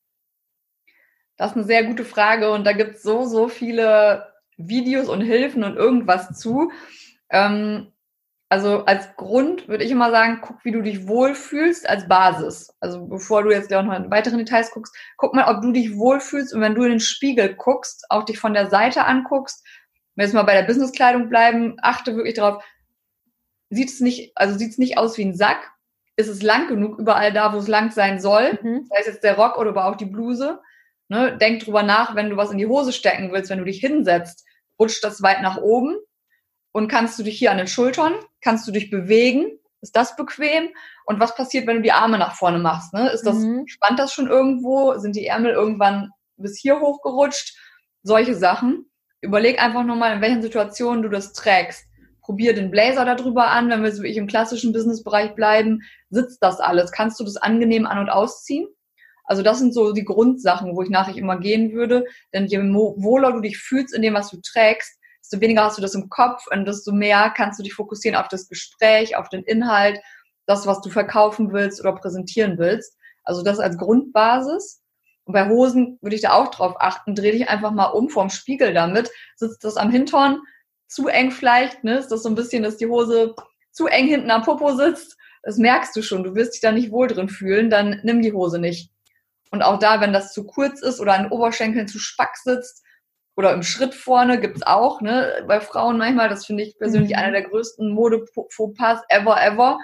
[1.38, 5.22] Das ist eine sehr gute Frage und da gibt es so, so viele Videos und
[5.22, 6.72] Hilfen und irgendwas zu.
[7.30, 7.92] Ähm,
[8.48, 12.74] also als Grund würde ich immer sagen, guck, wie du dich wohlfühlst als Basis.
[12.80, 15.98] Also bevor du jetzt auch noch in weiteren Details guckst, guck mal, ob du dich
[15.98, 19.66] wohlfühlst und wenn du in den Spiegel guckst, auch dich von der Seite anguckst,
[20.16, 22.64] wenn wir jetzt mal bei der Businesskleidung bleiben, achte wirklich darauf,
[23.70, 25.72] sieht es nicht, also sieht es nicht aus wie ein Sack,
[26.16, 28.86] ist es lang genug überall da, wo es lang sein soll, mhm.
[28.86, 30.62] sei es jetzt der Rock oder aber auch die Bluse,
[31.08, 31.38] Ne?
[31.38, 34.46] Denk drüber nach, wenn du was in die Hose stecken willst, wenn du dich hinsetzt,
[34.80, 35.96] rutscht das weit nach oben
[36.72, 40.70] und kannst du dich hier an den Schultern, kannst du dich bewegen, ist das bequem?
[41.06, 42.92] Und was passiert, wenn du die Arme nach vorne machst?
[42.94, 43.10] Ne?
[43.12, 43.68] Ist das, mhm.
[43.68, 44.98] spannt das schon irgendwo?
[44.98, 47.56] Sind die Ärmel irgendwann bis hier hochgerutscht?
[48.02, 48.90] Solche Sachen.
[49.22, 51.86] Überleg einfach nochmal, in welchen Situationen du das trägst.
[52.22, 55.84] Probier den Blazer darüber an, wenn wir so wie ich im klassischen Businessbereich bleiben.
[56.10, 56.92] Sitzt das alles?
[56.92, 58.68] Kannst du das angenehm an- und ausziehen?
[59.26, 62.06] Also das sind so die Grundsachen, wo ich nachher immer gehen würde.
[62.34, 65.82] Denn je wohler du dich fühlst in dem, was du trägst, desto weniger hast du
[65.82, 69.44] das im Kopf und desto mehr kannst du dich fokussieren auf das Gespräch, auf den
[69.44, 70.00] Inhalt,
[70.46, 72.96] das, was du verkaufen willst oder präsentieren willst.
[73.24, 74.82] Also das als Grundbasis.
[75.24, 77.16] Und bei Hosen würde ich da auch drauf achten.
[77.16, 79.10] Dreh dich einfach mal um vorm Spiegel damit.
[79.36, 80.40] Sitzt das am Hintern
[80.88, 81.98] zu eng vielleicht, ne?
[81.98, 83.34] Ist das so ein bisschen, dass die Hose
[83.72, 85.18] zu eng hinten am Popo sitzt?
[85.42, 86.24] Das merkst du schon.
[86.24, 87.72] Du wirst dich da nicht wohl drin fühlen.
[87.72, 88.92] Dann nimm die Hose nicht.
[89.56, 92.84] Und auch da, wenn das zu kurz ist oder an den Oberschenkeln zu spack sitzt
[93.38, 97.16] oder im Schritt vorne, gibt's auch, ne, bei Frauen manchmal, das finde ich persönlich mhm.
[97.16, 99.80] einer der größten Mode-Fauxpas ever, ever.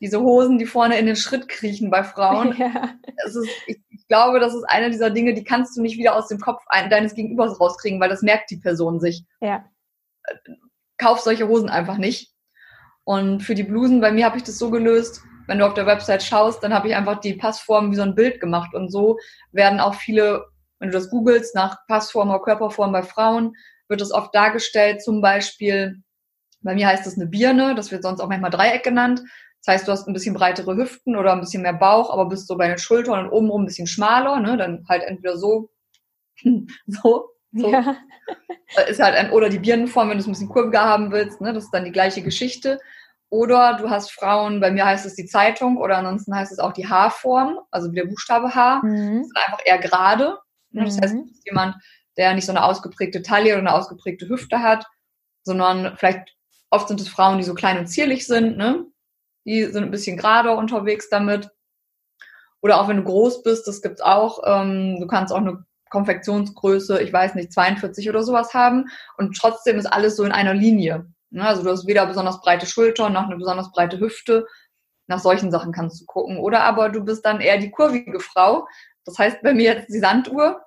[0.00, 2.54] Diese Hosen, die vorne in den Schritt kriechen bei Frauen.
[2.58, 2.94] Ja.
[3.24, 6.14] Es ist, ich, ich glaube, das ist eine dieser Dinge, die kannst du nicht wieder
[6.14, 9.24] aus dem Kopf deines Gegenübers rauskriegen, weil das merkt die Person sich.
[9.40, 9.64] Ja.
[10.98, 12.30] Kauf solche Hosen einfach nicht.
[13.02, 15.86] Und für die Blusen, bei mir habe ich das so gelöst, wenn du auf der
[15.86, 18.74] Website schaust, dann habe ich einfach die Passform wie so ein Bild gemacht.
[18.74, 19.18] Und so
[19.52, 20.46] werden auch viele,
[20.78, 23.54] wenn du das googelst, nach Passform oder Körperform bei Frauen,
[23.88, 26.02] wird es oft dargestellt, zum Beispiel,
[26.60, 29.22] bei mir heißt es eine Birne, das wird sonst auch manchmal Dreieck genannt.
[29.64, 32.46] Das heißt, du hast ein bisschen breitere Hüften oder ein bisschen mehr Bauch, aber bist
[32.46, 34.56] so bei den Schultern und obenrum ein bisschen schmaler, ne?
[34.56, 35.70] Dann halt entweder so,
[36.86, 37.70] so, so.
[37.70, 37.96] Ja.
[38.88, 41.52] Ist halt ein, oder die Birnenform, wenn du es ein bisschen kurviger haben willst, ne?
[41.52, 42.80] Das ist dann die gleiche Geschichte.
[43.28, 46.72] Oder du hast Frauen, bei mir heißt es die Zeitung oder ansonsten heißt es auch
[46.72, 48.82] die H-Form, also wie der Buchstabe H.
[48.84, 49.18] Mhm.
[49.18, 50.38] Das ist einfach eher gerade.
[50.70, 50.84] Ne?
[50.84, 51.76] Das heißt, du bist jemand,
[52.16, 54.86] der nicht so eine ausgeprägte Taille oder eine ausgeprägte Hüfte hat,
[55.42, 56.36] sondern vielleicht
[56.70, 58.86] oft sind es Frauen, die so klein und zierlich sind, ne?
[59.44, 61.50] Die sind ein bisschen gerader unterwegs damit.
[62.60, 64.40] Oder auch wenn du groß bist, das gibt's auch.
[64.44, 68.86] Ähm, du kannst auch eine Konfektionsgröße, ich weiß nicht, 42 oder sowas haben.
[69.18, 71.06] Und trotzdem ist alles so in einer Linie.
[71.30, 71.46] Ne?
[71.46, 74.46] Also du hast weder besonders breite Schultern noch eine besonders breite Hüfte.
[75.08, 76.38] Nach solchen Sachen kannst du gucken.
[76.38, 78.66] Oder aber du bist dann eher die kurvige Frau.
[79.04, 80.62] Das heißt bei mir jetzt die Sanduhr.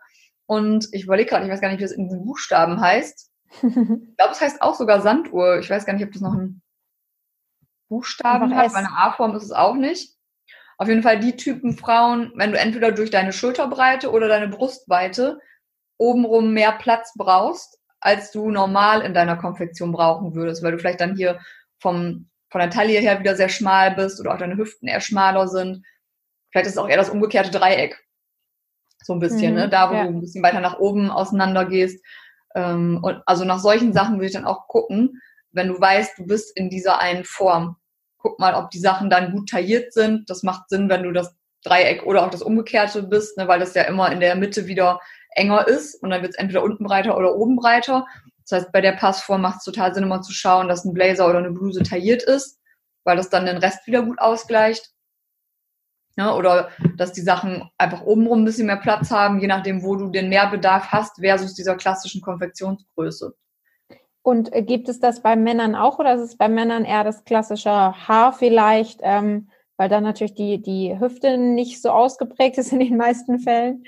[0.45, 3.31] Und ich überlege gerade, ich weiß gar nicht, wie es in den Buchstaben heißt.
[3.51, 5.59] ich glaube, es heißt auch sogar Sanduhr.
[5.59, 6.61] Ich weiß gar nicht, ob das noch einen
[7.89, 8.71] Buchstaben hat.
[8.73, 10.15] Bei einer A-Form ist es auch nicht.
[10.77, 15.39] Auf jeden Fall die Typen Frauen, wenn du entweder durch deine Schulterbreite oder deine Brustweite
[15.97, 21.01] obenrum mehr Platz brauchst, als du normal in deiner Konfektion brauchen würdest, weil du vielleicht
[21.01, 21.39] dann hier
[21.79, 25.47] vom, von der Taille her wieder sehr schmal bist oder auch deine Hüften eher schmaler
[25.47, 25.85] sind.
[26.51, 27.97] Vielleicht ist es auch eher das umgekehrte Dreieck.
[29.03, 29.65] So ein bisschen, ne?
[29.65, 29.69] mhm, ne?
[29.69, 30.03] Da, wo ja.
[30.03, 32.03] du ein bisschen weiter nach oben auseinander gehst.
[32.55, 36.25] Ähm, und also nach solchen Sachen würde ich dann auch gucken, wenn du weißt, du
[36.25, 37.75] bist in dieser einen Form
[38.19, 40.29] guck mal, ob die Sachen dann gut tailliert sind.
[40.29, 43.73] Das macht Sinn, wenn du das Dreieck oder auch das Umgekehrte bist, ne, weil das
[43.73, 44.99] ja immer in der Mitte wieder
[45.31, 48.05] enger ist und dann wird es entweder unten breiter oder oben breiter.
[48.47, 51.27] Das heißt, bei der Passform macht es total Sinn, immer zu schauen, dass ein Blazer
[51.27, 52.59] oder eine Bluse tailliert ist,
[53.03, 54.91] weil das dann den Rest wieder gut ausgleicht.
[56.17, 59.95] Ja, oder dass die Sachen einfach obenrum ein bisschen mehr Platz haben, je nachdem, wo
[59.95, 63.33] du den Mehrbedarf hast, versus dieser klassischen Konfektionsgröße.
[64.21, 67.23] Und äh, gibt es das bei Männern auch oder ist es bei Männern eher das
[67.23, 72.79] klassische Haar vielleicht, ähm, weil dann natürlich die, die Hüfte nicht so ausgeprägt ist in
[72.79, 73.85] den meisten Fällen?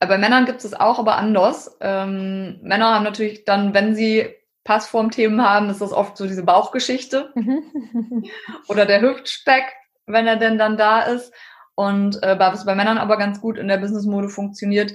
[0.00, 1.76] Bei Männern gibt es auch, aber anders.
[1.80, 4.34] Ähm, Männer haben natürlich dann, wenn sie
[4.64, 8.24] Passformthemen haben, ist das oft so diese Bauchgeschichte mhm.
[8.68, 9.64] oder der Hüftspeck,
[10.06, 11.32] wenn er denn dann da ist.
[11.74, 14.94] Und äh, was bei Männern aber ganz gut in der Businessmode funktioniert,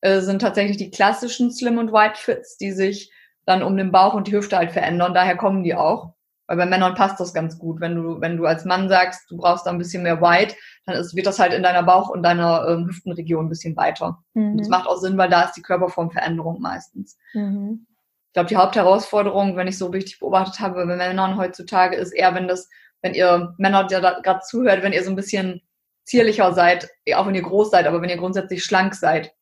[0.00, 3.12] äh, sind tatsächlich die klassischen Slim und White Fits, die sich
[3.44, 5.14] dann um den Bauch und die Hüfte halt verändern.
[5.14, 6.14] Daher kommen die auch.
[6.46, 7.80] Weil bei Männern passt das ganz gut.
[7.80, 10.54] Wenn du, wenn du als Mann sagst, du brauchst da ein bisschen mehr White,
[10.84, 14.22] dann ist, wird das halt in deiner Bauch- und deiner ähm, Hüftenregion ein bisschen weiter.
[14.34, 14.52] Mhm.
[14.52, 17.18] Und das macht auch Sinn, weil da ist die Körperformveränderung meistens.
[17.34, 17.86] Mhm.
[18.28, 22.34] Ich glaube, die Hauptherausforderung, wenn ich so richtig beobachtet habe bei Männern heutzutage, ist eher,
[22.34, 22.68] wenn das,
[23.02, 25.62] wenn ihr Männer, die da gerade zuhört, wenn ihr so ein bisschen
[26.04, 29.32] zierlicher seid, auch wenn ihr groß seid, aber wenn ihr grundsätzlich schlank seid,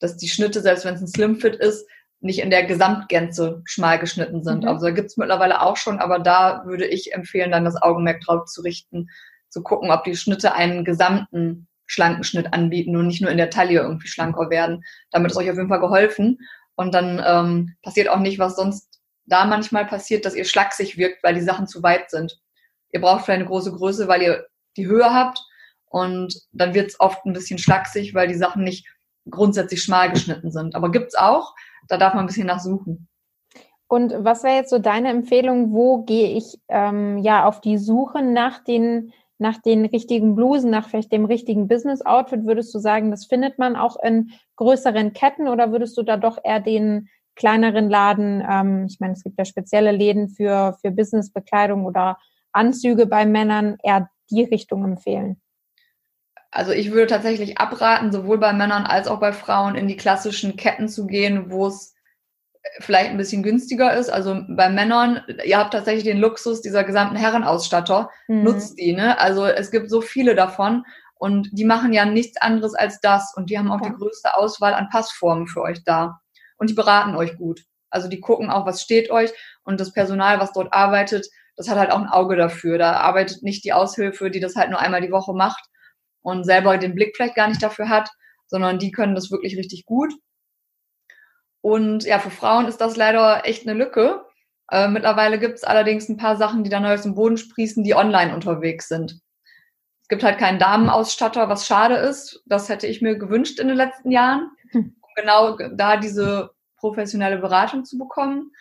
[0.00, 1.86] dass die Schnitte, selbst wenn es ein Slimfit ist,
[2.20, 4.62] nicht in der Gesamtgänze schmal geschnitten sind.
[4.62, 4.68] Mhm.
[4.68, 8.46] Also da gibt's mittlerweile auch schon, aber da würde ich empfehlen, dann das Augenmerk drauf
[8.46, 9.08] zu richten,
[9.48, 13.50] zu gucken, ob die Schnitte einen gesamten schlanken Schnitt anbieten und nicht nur in der
[13.50, 14.84] Taille irgendwie schlanker werden.
[15.10, 16.38] Damit ist euch auf jeden Fall geholfen.
[16.74, 21.22] Und dann ähm, passiert auch nicht, was sonst da manchmal passiert, dass ihr schlaksig wirkt,
[21.22, 22.38] weil die Sachen zu weit sind.
[22.92, 25.40] Ihr braucht vielleicht eine große Größe, weil ihr die Höhe habt
[25.86, 28.86] und dann wird's oft ein bisschen schlaksig, weil die Sachen nicht
[29.30, 30.74] grundsätzlich schmal geschnitten sind.
[30.74, 31.54] Aber gibt's auch
[31.88, 33.08] da darf man ein bisschen nachsuchen.
[33.88, 35.72] Und was wäre jetzt so deine Empfehlung?
[35.72, 40.88] Wo gehe ich ähm, ja auf die Suche nach den nach den richtigen Blusen, nach
[40.88, 42.44] vielleicht dem richtigen Business-Outfit?
[42.44, 46.38] Würdest du sagen, das findet man auch in größeren Ketten oder würdest du da doch
[46.42, 51.86] eher den kleineren Laden, ähm, ich meine, es gibt ja spezielle Läden für, für Businessbekleidung
[51.86, 52.18] oder
[52.50, 55.40] Anzüge bei Männern, eher die Richtung empfehlen?
[56.50, 60.56] Also ich würde tatsächlich abraten, sowohl bei Männern als auch bei Frauen in die klassischen
[60.56, 61.94] Ketten zu gehen, wo es
[62.80, 64.10] vielleicht ein bisschen günstiger ist.
[64.10, 68.44] Also bei Männern, ihr habt tatsächlich den Luxus dieser gesamten Herrenausstatter, mhm.
[68.44, 68.92] nutzt die.
[68.92, 69.18] Ne?
[69.18, 70.84] Also es gibt so viele davon
[71.16, 73.88] und die machen ja nichts anderes als das und die haben auch ja.
[73.88, 76.20] die größte Auswahl an Passformen für euch da
[76.56, 77.62] und die beraten euch gut.
[77.90, 79.32] Also die gucken auch, was steht euch
[79.64, 82.78] und das Personal, was dort arbeitet, das hat halt auch ein Auge dafür.
[82.78, 85.64] Da arbeitet nicht die Aushilfe, die das halt nur einmal die Woche macht,
[86.28, 88.10] und selber den Blick vielleicht gar nicht dafür hat,
[88.46, 90.12] sondern die können das wirklich richtig gut.
[91.60, 94.24] Und ja, für Frauen ist das leider echt eine Lücke.
[94.70, 97.84] Äh, mittlerweile gibt es allerdings ein paar Sachen, die da neu aus dem Boden sprießen,
[97.84, 99.20] die online unterwegs sind.
[100.02, 102.42] Es gibt halt keinen Damenausstatter, was schade ist.
[102.46, 104.96] Das hätte ich mir gewünscht in den letzten Jahren, hm.
[105.00, 108.52] um genau da diese professionelle Beratung zu bekommen.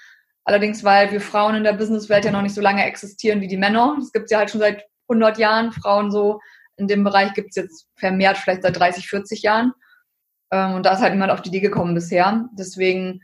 [0.43, 3.58] Allerdings, weil wir Frauen in der Businesswelt ja noch nicht so lange existieren wie die
[3.58, 3.95] Männer.
[3.99, 5.71] Das gibt es ja halt schon seit 100 Jahren.
[5.71, 6.39] Frauen so
[6.78, 9.74] in dem Bereich gibt es jetzt vermehrt vielleicht seit 30, 40 Jahren.
[10.52, 12.48] Ähm, und da ist halt niemand auf die Idee gekommen bisher.
[12.54, 13.22] Deswegen,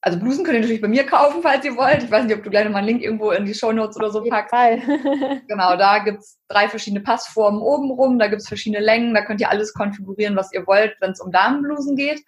[0.00, 2.02] also Blusen könnt ihr natürlich bei mir kaufen, falls ihr wollt.
[2.02, 4.10] Ich weiß nicht, ob du gleich nochmal einen Link irgendwo in die Show Notes oder
[4.10, 4.52] so packst.
[5.48, 9.50] genau, da gibt's drei verschiedene Passformen oben rum, da gibt's verschiedene Längen, da könnt ihr
[9.50, 12.22] alles konfigurieren, was ihr wollt, wenn es um Damenblusen geht.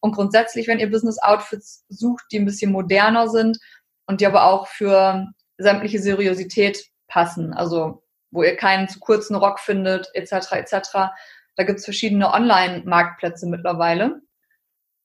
[0.00, 3.58] Und grundsätzlich, wenn ihr Business-Outfits sucht, die ein bisschen moderner sind
[4.06, 5.26] und die aber auch für
[5.58, 8.01] sämtliche Seriosität passen, also
[8.32, 10.74] wo ihr keinen zu kurzen Rock findet, etc., etc.,
[11.54, 14.22] da gibt's verschiedene Online-Marktplätze mittlerweile.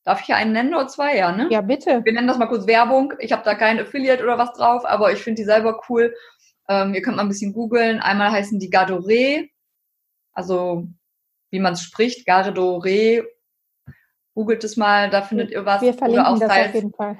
[0.05, 1.17] Darf ich hier einen nennen oder zwei?
[1.17, 1.47] Ja, ne?
[1.51, 2.03] Ja, bitte.
[2.05, 3.13] Wir nennen das mal kurz Werbung.
[3.19, 6.15] Ich habe da kein Affiliate oder was drauf, aber ich finde die selber cool.
[6.69, 7.99] Ähm, ihr könnt mal ein bisschen googeln.
[7.99, 9.49] Einmal heißen die Gardoré,
[10.31, 10.87] also
[11.49, 13.25] wie man es spricht, Gardoré.
[14.33, 15.81] Googelt es mal, da findet ihr was.
[15.81, 17.17] Wir verlinken oder auch das Styles, auf jeden Fall.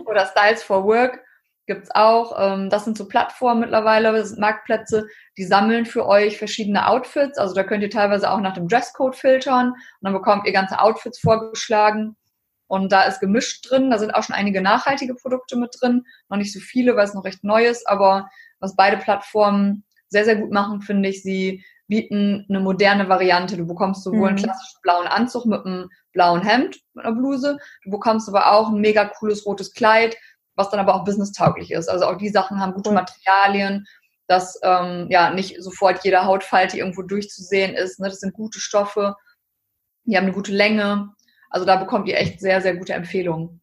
[0.06, 1.22] oder Styles for Work
[1.66, 2.34] gibt's auch.
[2.38, 7.38] Ähm, das sind so Plattformen mittlerweile, das sind Marktplätze, die sammeln für euch verschiedene Outfits.
[7.38, 10.80] Also da könnt ihr teilweise auch nach dem Dresscode filtern und dann bekommt ihr ganze
[10.80, 12.16] Outfits vorgeschlagen.
[12.66, 13.90] Und da ist gemischt drin.
[13.90, 16.04] Da sind auch schon einige nachhaltige Produkte mit drin.
[16.30, 17.86] Noch nicht so viele, weil es noch recht neu ist.
[17.86, 23.58] Aber was beide Plattformen sehr, sehr gut machen, finde ich, sie bieten eine moderne Variante.
[23.58, 24.44] Du bekommst sowohl einen Mhm.
[24.44, 27.58] klassischen blauen Anzug mit einem blauen Hemd, mit einer Bluse.
[27.84, 30.16] Du bekommst aber auch ein mega cooles rotes Kleid,
[30.54, 31.88] was dann aber auch businesstauglich ist.
[31.88, 32.92] Also auch die Sachen haben gute.
[32.92, 33.86] Materialien,
[34.26, 38.00] dass ähm, ja nicht sofort jede Hautfalte irgendwo durchzusehen ist.
[38.00, 38.08] Ne?
[38.08, 39.14] Das sind gute Stoffe,
[40.04, 41.10] die haben eine gute Länge.
[41.50, 43.60] Also da bekommt ihr echt sehr, sehr gute Empfehlungen.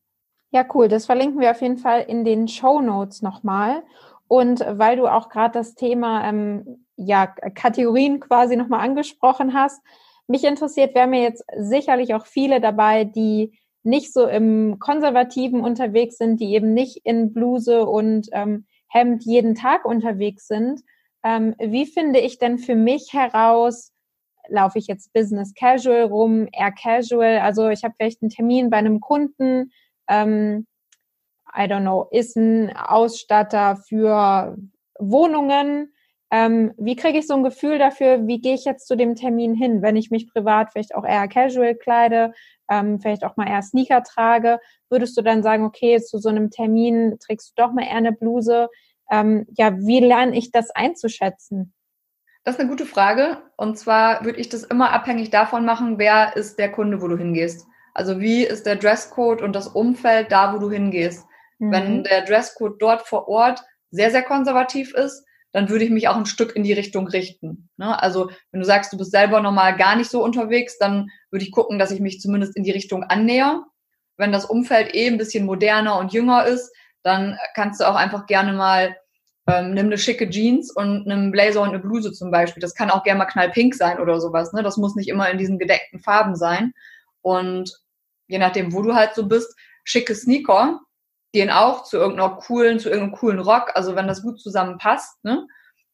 [0.52, 0.88] Ja, cool.
[0.88, 3.84] Das verlinken wir auf jeden Fall in den Show Notes nochmal.
[4.28, 9.82] Und weil du auch gerade das Thema ähm, ja, Kategorien quasi nochmal angesprochen hast,
[10.28, 16.17] mich interessiert, haben ja jetzt sicherlich auch viele dabei, die nicht so im Konservativen unterwegs
[16.17, 20.81] sind, die eben nicht in Bluse und ähm, Hemd jeden Tag unterwegs sind.
[21.23, 23.91] Ähm, wie finde ich denn für mich heraus,
[24.47, 27.39] laufe ich jetzt Business Casual rum, eher Casual?
[27.39, 29.71] Also ich habe vielleicht einen Termin bei einem Kunden,
[30.07, 30.65] ähm,
[31.55, 34.57] I don't know, ist ein Ausstatter für
[34.99, 35.93] Wohnungen.
[36.31, 39.55] Ähm, wie kriege ich so ein Gefühl dafür, wie gehe ich jetzt zu dem Termin
[39.55, 42.33] hin, wenn ich mich privat vielleicht auch eher casual kleide,
[42.69, 44.59] ähm, vielleicht auch mal eher Sneaker trage?
[44.89, 48.11] Würdest du dann sagen, okay, zu so einem Termin trägst du doch mal eher eine
[48.11, 48.69] Bluse?
[49.11, 51.73] Ähm, ja, wie lerne ich das einzuschätzen?
[52.43, 53.37] Das ist eine gute Frage.
[53.57, 57.17] Und zwar würde ich das immer abhängig davon machen, wer ist der Kunde, wo du
[57.17, 57.65] hingehst.
[57.95, 61.25] Also wie ist der Dresscode und das Umfeld da, wo du hingehst.
[61.57, 62.03] Wenn Mhm.
[62.03, 63.61] der Dresscode dort vor Ort
[63.91, 67.69] sehr, sehr konservativ ist, dann würde ich mich auch ein Stück in die Richtung richten.
[67.77, 68.01] Ne?
[68.01, 71.51] Also wenn du sagst, du bist selber normal gar nicht so unterwegs, dann würde ich
[71.51, 73.63] gucken, dass ich mich zumindest in die Richtung annäher.
[74.17, 76.71] Wenn das Umfeld eh ein bisschen moderner und jünger ist,
[77.03, 78.95] dann kannst du auch einfach gerne mal
[79.49, 82.62] ähm, nimm eine schicke Jeans und einen Blazer und eine Bluse zum Beispiel.
[82.62, 84.53] Das kann auch gerne mal knallpink sein oder sowas.
[84.53, 84.62] Ne?
[84.62, 86.73] Das muss nicht immer in diesen gedeckten Farben sein.
[87.21, 87.73] Und
[88.27, 90.81] je nachdem, wo du halt so bist, schicke Sneaker
[91.31, 93.71] gehen auch zu irgendeiner coolen, zu irgendeinem coolen Rock.
[93.75, 95.45] Also wenn das gut zusammenpasst, ne?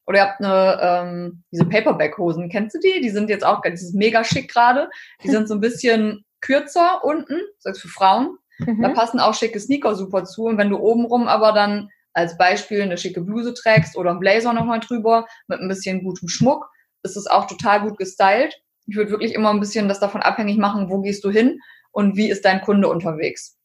[0.06, 3.00] Oder ihr habt eine, ähm, diese Paperback-Hosen, kennst du die?
[3.00, 4.88] Die sind jetzt auch, ist mega schick gerade.
[5.24, 8.38] Die sind so ein bisschen kürzer unten, das ist für Frauen.
[8.60, 8.94] Da Mhm.
[8.94, 10.44] passen auch schicke Sneaker super zu.
[10.44, 14.52] Und wenn du obenrum aber dann als Beispiel eine schicke Bluse trägst oder einen Blazer
[14.54, 16.70] nochmal drüber mit ein bisschen gutem Schmuck,
[17.02, 18.58] ist es auch total gut gestylt.
[18.86, 22.16] Ich würde wirklich immer ein bisschen das davon abhängig machen, wo gehst du hin und
[22.16, 23.55] wie ist dein Kunde unterwegs.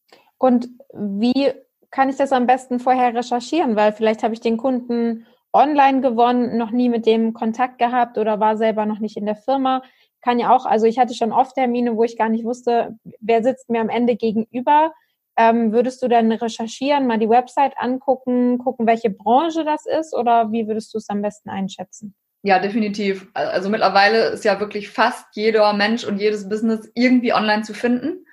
[0.42, 1.52] Und wie
[1.92, 3.76] kann ich das am besten vorher recherchieren?
[3.76, 8.40] Weil vielleicht habe ich den Kunden online gewonnen, noch nie mit dem Kontakt gehabt oder
[8.40, 9.84] war selber noch nicht in der Firma.
[10.20, 13.44] Kann ja auch, also ich hatte schon oft Termine, wo ich gar nicht wusste, wer
[13.44, 14.92] sitzt mir am Ende gegenüber.
[15.36, 20.50] Ähm, würdest du dann recherchieren, mal die Website angucken, gucken, welche Branche das ist oder
[20.50, 22.16] wie würdest du es am besten einschätzen?
[22.42, 23.28] Ja, definitiv.
[23.34, 28.26] Also mittlerweile ist ja wirklich fast jeder Mensch und jedes Business irgendwie online zu finden.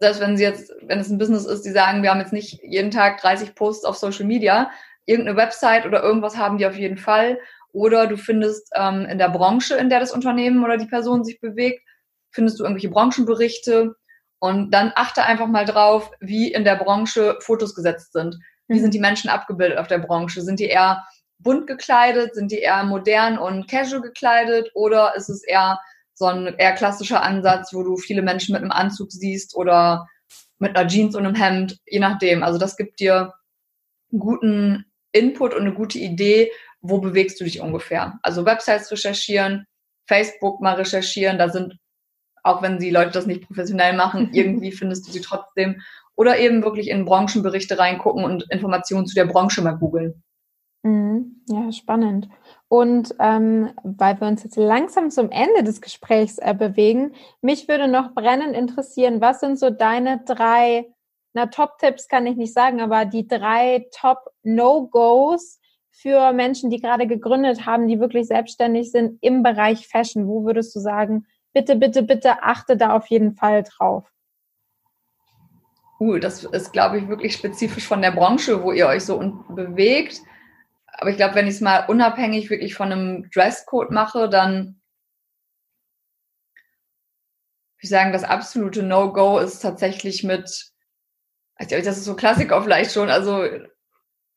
[0.00, 2.60] Selbst wenn sie jetzt, wenn es ein Business ist, die sagen, wir haben jetzt nicht
[2.62, 4.70] jeden Tag 30 Posts auf Social Media,
[5.06, 7.38] irgendeine Website oder irgendwas haben die auf jeden Fall.
[7.72, 11.40] Oder du findest ähm, in der Branche, in der das Unternehmen oder die Person sich
[11.40, 11.82] bewegt,
[12.30, 13.94] findest du irgendwelche Branchenberichte
[14.38, 18.38] und dann achte einfach mal drauf, wie in der Branche Fotos gesetzt sind.
[18.68, 20.42] Wie sind die Menschen abgebildet auf der Branche?
[20.42, 21.04] Sind die eher
[21.38, 22.34] bunt gekleidet?
[22.34, 24.70] Sind die eher modern und casual gekleidet?
[24.74, 25.80] Oder ist es eher
[26.18, 30.06] so ein eher klassischer Ansatz, wo du viele Menschen mit einem Anzug siehst oder
[30.58, 32.42] mit einer Jeans und einem Hemd, je nachdem.
[32.42, 33.34] Also das gibt dir
[34.12, 36.50] einen guten Input und eine gute Idee,
[36.80, 38.18] wo bewegst du dich ungefähr.
[38.22, 39.66] Also Websites recherchieren,
[40.06, 41.78] Facebook mal recherchieren, da sind,
[42.42, 45.82] auch wenn die Leute das nicht professionell machen, irgendwie findest du sie trotzdem.
[46.16, 50.22] oder eben wirklich in Branchenberichte reingucken und Informationen zu der Branche mal googeln.
[50.82, 51.42] Mhm.
[51.48, 52.28] Ja, spannend.
[52.68, 57.88] Und ähm, weil wir uns jetzt langsam zum Ende des Gesprächs äh, bewegen, mich würde
[57.88, 60.86] noch brennend interessieren, was sind so deine drei,
[61.32, 65.60] na Top-Tipps kann ich nicht sagen, aber die drei Top-No-Gos
[65.90, 70.28] für Menschen, die gerade gegründet haben, die wirklich selbstständig sind im Bereich Fashion?
[70.28, 74.12] Wo würdest du sagen, bitte, bitte, bitte achte da auf jeden Fall drauf?
[75.98, 80.20] Uh, das ist, glaube ich, wirklich spezifisch von der Branche, wo ihr euch so bewegt.
[80.98, 84.80] Aber ich glaube, wenn ich es mal unabhängig wirklich von einem Dresscode mache, dann
[87.76, 90.72] würde ich sagen, das absolute No-Go ist tatsächlich mit,
[91.56, 93.44] das ist so Klassiker vielleicht schon, also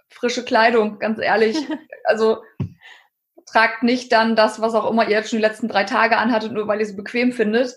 [0.09, 1.57] frische Kleidung, ganz ehrlich.
[2.03, 2.43] Also
[3.45, 6.51] tragt nicht dann das, was auch immer ihr jetzt schon die letzten drei Tage anhattet,
[6.51, 7.75] nur weil ihr es bequem findet,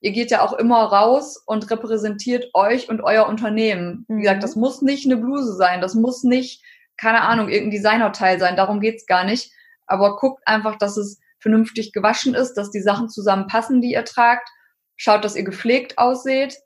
[0.00, 4.04] ihr geht ja auch immer raus und repräsentiert euch und euer Unternehmen.
[4.06, 4.18] Mhm.
[4.18, 6.62] Wie gesagt, das muss nicht eine Bluse sein, das muss nicht,
[6.96, 9.52] keine Ahnung, irgendein Designerteil sein, darum geht's gar nicht.
[9.86, 14.48] Aber guckt einfach, dass es vernünftig gewaschen ist, dass die Sachen zusammenpassen, die ihr tragt.
[14.96, 16.56] Schaut, dass ihr gepflegt ausseht.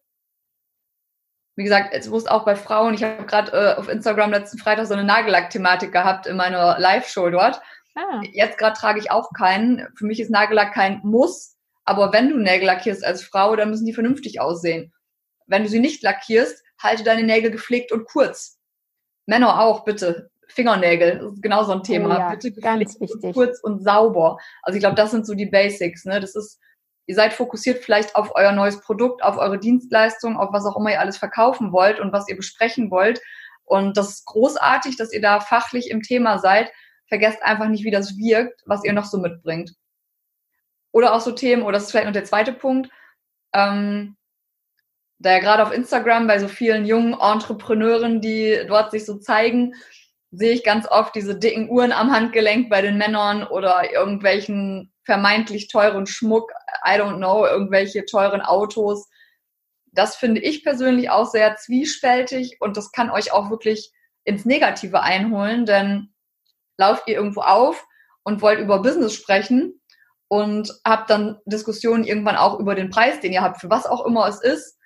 [1.57, 4.87] Wie gesagt, es muss auch bei Frauen, ich habe gerade äh, auf Instagram letzten Freitag
[4.87, 7.63] so eine Nagellack-Thematik gehabt in meiner Live-Show dort.
[7.95, 8.21] Ah.
[8.33, 9.89] Jetzt gerade trage ich auch keinen.
[9.97, 13.87] Für mich ist Nagellack kein Muss, aber wenn du Nägel lackierst als Frau, dann müssen
[13.87, 14.93] die vernünftig aussehen.
[15.47, 18.56] Wenn du sie nicht lackierst, halte deine Nägel gepflegt und kurz.
[19.27, 20.31] Männer auch, bitte.
[20.49, 22.17] Fingernägel, das ist genau so ein Thema.
[22.17, 24.39] Oh ja, bitte gepflegt und kurz und sauber.
[24.63, 26.05] Also ich glaube, das sind so die Basics.
[26.05, 26.21] Ne?
[26.21, 26.61] Das ist,
[27.07, 30.93] ihr seid fokussiert vielleicht auf euer neues Produkt, auf eure Dienstleistung, auf was auch immer
[30.93, 33.21] ihr alles verkaufen wollt und was ihr besprechen wollt.
[33.65, 36.71] Und das ist großartig, dass ihr da fachlich im Thema seid.
[37.09, 39.75] Vergesst einfach nicht, wie das wirkt, was ihr noch so mitbringt.
[40.93, 42.91] Oder auch so Themen, oder das ist vielleicht noch der zweite Punkt,
[43.53, 44.17] ähm,
[45.19, 49.75] da ja gerade auf Instagram bei so vielen jungen Entrepreneuren, die dort sich so zeigen,
[50.31, 55.69] sehe ich ganz oft diese dicken Uhren am Handgelenk bei den Männern oder irgendwelchen vermeintlich
[55.69, 56.51] teuren Schmuck,
[56.85, 59.09] I don't know, irgendwelche teuren Autos.
[59.93, 63.93] Das finde ich persönlich auch sehr zwiespältig und das kann euch auch wirklich
[64.25, 66.13] ins Negative einholen, denn
[66.77, 67.87] lauft ihr irgendwo auf
[68.25, 69.81] und wollt über Business sprechen
[70.29, 74.05] und habt dann Diskussionen irgendwann auch über den Preis, den ihr habt, für was auch
[74.05, 74.77] immer es ist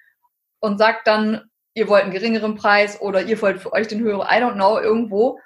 [0.60, 4.22] und sagt dann, ihr wollt einen geringeren Preis oder ihr wollt für euch den höheren,
[4.22, 5.38] I don't know, irgendwo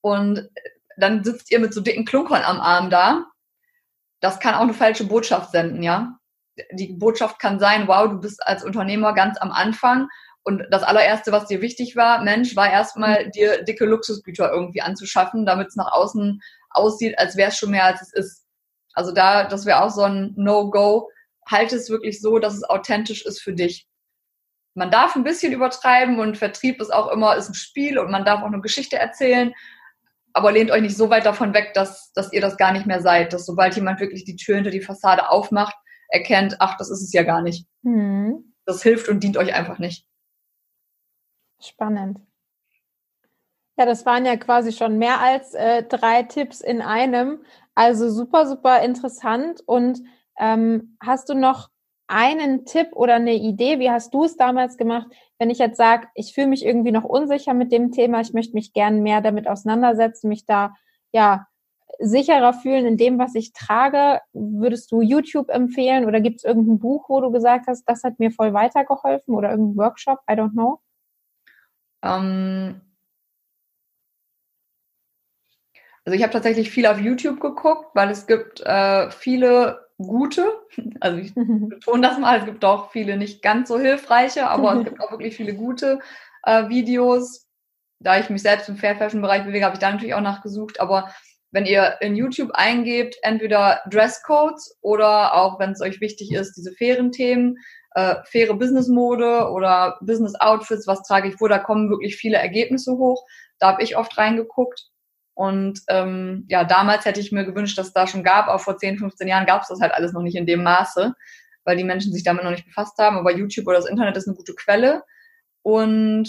[0.00, 0.48] und
[0.96, 3.26] dann sitzt ihr mit so dicken Klunkern am Arm da.
[4.20, 6.18] Das kann auch eine falsche Botschaft senden, ja.
[6.72, 10.08] Die Botschaft kann sein, wow, du bist als Unternehmer ganz am Anfang
[10.42, 13.30] und das allererste, was dir wichtig war, Mensch, war erstmal mhm.
[13.32, 16.40] dir dicke Luxusgüter irgendwie anzuschaffen, damit es nach außen
[16.70, 18.46] aussieht, als wäre es schon mehr als es ist.
[18.94, 21.10] Also da, das wäre auch so ein No-Go.
[21.46, 23.86] Halte es wirklich so, dass es authentisch ist für dich.
[24.74, 28.24] Man darf ein bisschen übertreiben und Vertrieb ist auch immer ist ein Spiel und man
[28.24, 29.52] darf auch eine Geschichte erzählen,
[30.32, 33.00] aber lehnt euch nicht so weit davon weg, dass, dass ihr das gar nicht mehr
[33.00, 33.32] seid.
[33.32, 35.74] Dass sobald jemand wirklich die Tür hinter die Fassade aufmacht,
[36.08, 37.66] erkennt, ach, das ist es ja gar nicht.
[37.82, 38.54] Mhm.
[38.64, 40.06] Das hilft und dient euch einfach nicht.
[41.60, 42.20] Spannend.
[43.76, 47.42] Ja, das waren ja quasi schon mehr als äh, drei Tipps in einem.
[47.74, 49.62] Also super, super interessant.
[49.66, 50.00] Und
[50.38, 51.70] ähm, hast du noch
[52.10, 53.78] einen Tipp oder eine Idee?
[53.78, 55.06] Wie hast du es damals gemacht?
[55.38, 58.54] Wenn ich jetzt sage, ich fühle mich irgendwie noch unsicher mit dem Thema, ich möchte
[58.54, 60.74] mich gern mehr damit auseinandersetzen, mich da
[61.12, 61.46] ja
[61.98, 66.78] sicherer fühlen in dem, was ich trage, würdest du YouTube empfehlen oder gibt es irgendein
[66.78, 70.18] Buch, wo du gesagt hast, das hat mir voll weitergeholfen oder irgendein Workshop?
[70.28, 70.80] I don't know.
[72.02, 72.80] Ähm,
[76.04, 80.52] Also ich habe tatsächlich viel auf YouTube geguckt, weil es gibt äh, viele gute,
[81.00, 84.84] also ich betone das mal, es gibt auch viele nicht ganz so hilfreiche, aber es
[84.84, 86.00] gibt auch wirklich viele gute
[86.44, 87.46] äh, Videos.
[88.00, 90.80] Da ich mich selbst im Fair Fashion Bereich bewege, habe ich da natürlich auch nachgesucht,
[90.80, 91.12] aber
[91.52, 96.72] wenn ihr in YouTube eingebt, entweder Dresscodes oder auch, wenn es euch wichtig ist, diese
[96.72, 97.56] fairen Themen,
[97.94, 102.92] äh, faire Businessmode oder Business Outfits, was trage ich wo, da kommen wirklich viele Ergebnisse
[102.92, 103.26] hoch.
[103.58, 104.89] Da habe ich oft reingeguckt.
[105.40, 108.76] Und ähm, ja, damals hätte ich mir gewünscht, dass es da schon gab, auch vor
[108.76, 111.14] 10, 15 Jahren gab es das halt alles noch nicht in dem Maße,
[111.64, 113.16] weil die Menschen sich damit noch nicht befasst haben.
[113.16, 115.02] Aber YouTube oder das Internet ist eine gute Quelle.
[115.62, 116.28] Und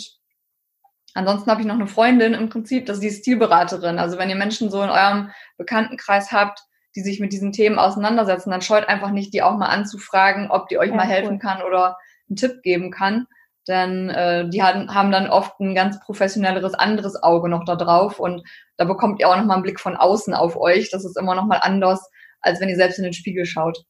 [1.13, 3.99] ansonsten habe ich noch eine Freundin im Prinzip, das ist die Stilberaterin.
[3.99, 6.61] Also wenn ihr Menschen so in eurem Bekanntenkreis habt,
[6.95, 10.69] die sich mit diesen Themen auseinandersetzen, dann scheut einfach nicht, die auch mal anzufragen, ob
[10.69, 11.39] die euch ja, mal helfen cool.
[11.39, 11.97] kann oder
[12.29, 13.27] einen Tipp geben kann.
[13.67, 18.19] Denn äh, die haben, haben dann oft ein ganz professionelleres anderes Auge noch da drauf
[18.19, 18.43] und
[18.77, 20.89] da bekommt ihr auch nochmal einen Blick von außen auf euch.
[20.89, 22.09] Das ist immer nochmal anders,
[22.41, 23.85] als wenn ihr selbst in den Spiegel schaut.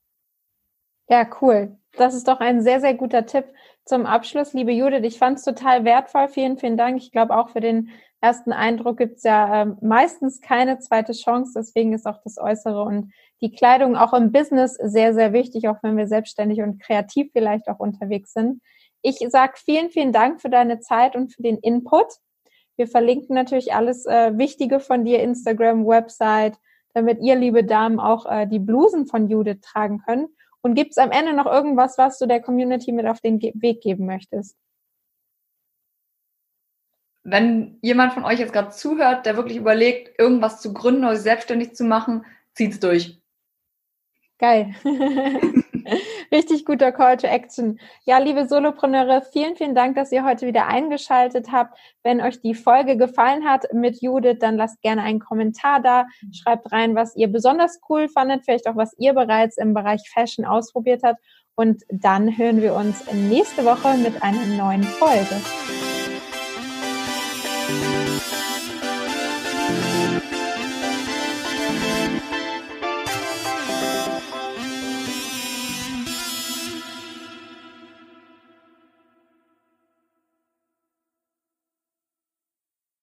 [1.08, 1.78] Ja, cool.
[1.98, 3.46] Das ist doch ein sehr, sehr guter Tipp.
[3.84, 6.28] zum Abschluss, liebe Judith, ich fand es total wertvoll.
[6.28, 6.98] Vielen, vielen Dank.
[6.98, 7.90] Ich glaube auch für den
[8.22, 11.54] ersten Eindruck gibt es ja äh, meistens keine zweite Chance.
[11.56, 13.12] Deswegen ist auch das Äußere und
[13.42, 17.68] die Kleidung auch im Business sehr, sehr wichtig, auch wenn wir selbstständig und kreativ vielleicht
[17.68, 18.62] auch unterwegs sind.
[19.02, 22.08] Ich sage vielen, vielen Dank für deine Zeit und für den Input.
[22.78, 26.58] Wir verlinken natürlich alles äh, Wichtige von dir, Instagram, Website,
[26.94, 30.30] damit ihr, liebe Damen, auch äh, die Blusen von Judith tragen könnt.
[30.62, 33.52] Und gibt es am Ende noch irgendwas, was du der Community mit auf den Ge
[33.56, 34.56] Weg geben möchtest?
[37.24, 41.76] Wenn jemand von euch jetzt gerade zuhört, der wirklich überlegt, irgendwas zu gründen oder selbstständig
[41.76, 43.22] zu machen, zieht's durch.
[44.40, 44.74] Geil.
[46.32, 47.80] Richtig guter Call to Action.
[48.06, 51.78] Ja, liebe Solopreneure, vielen, vielen Dank, dass ihr heute wieder eingeschaltet habt.
[52.04, 56.06] Wenn euch die Folge gefallen hat mit Judith, dann lasst gerne einen Kommentar da.
[56.32, 60.46] Schreibt rein, was ihr besonders cool fandet, vielleicht auch, was ihr bereits im Bereich Fashion
[60.46, 61.20] ausprobiert habt.
[61.56, 65.36] Und dann hören wir uns nächste Woche mit einer neuen Folge.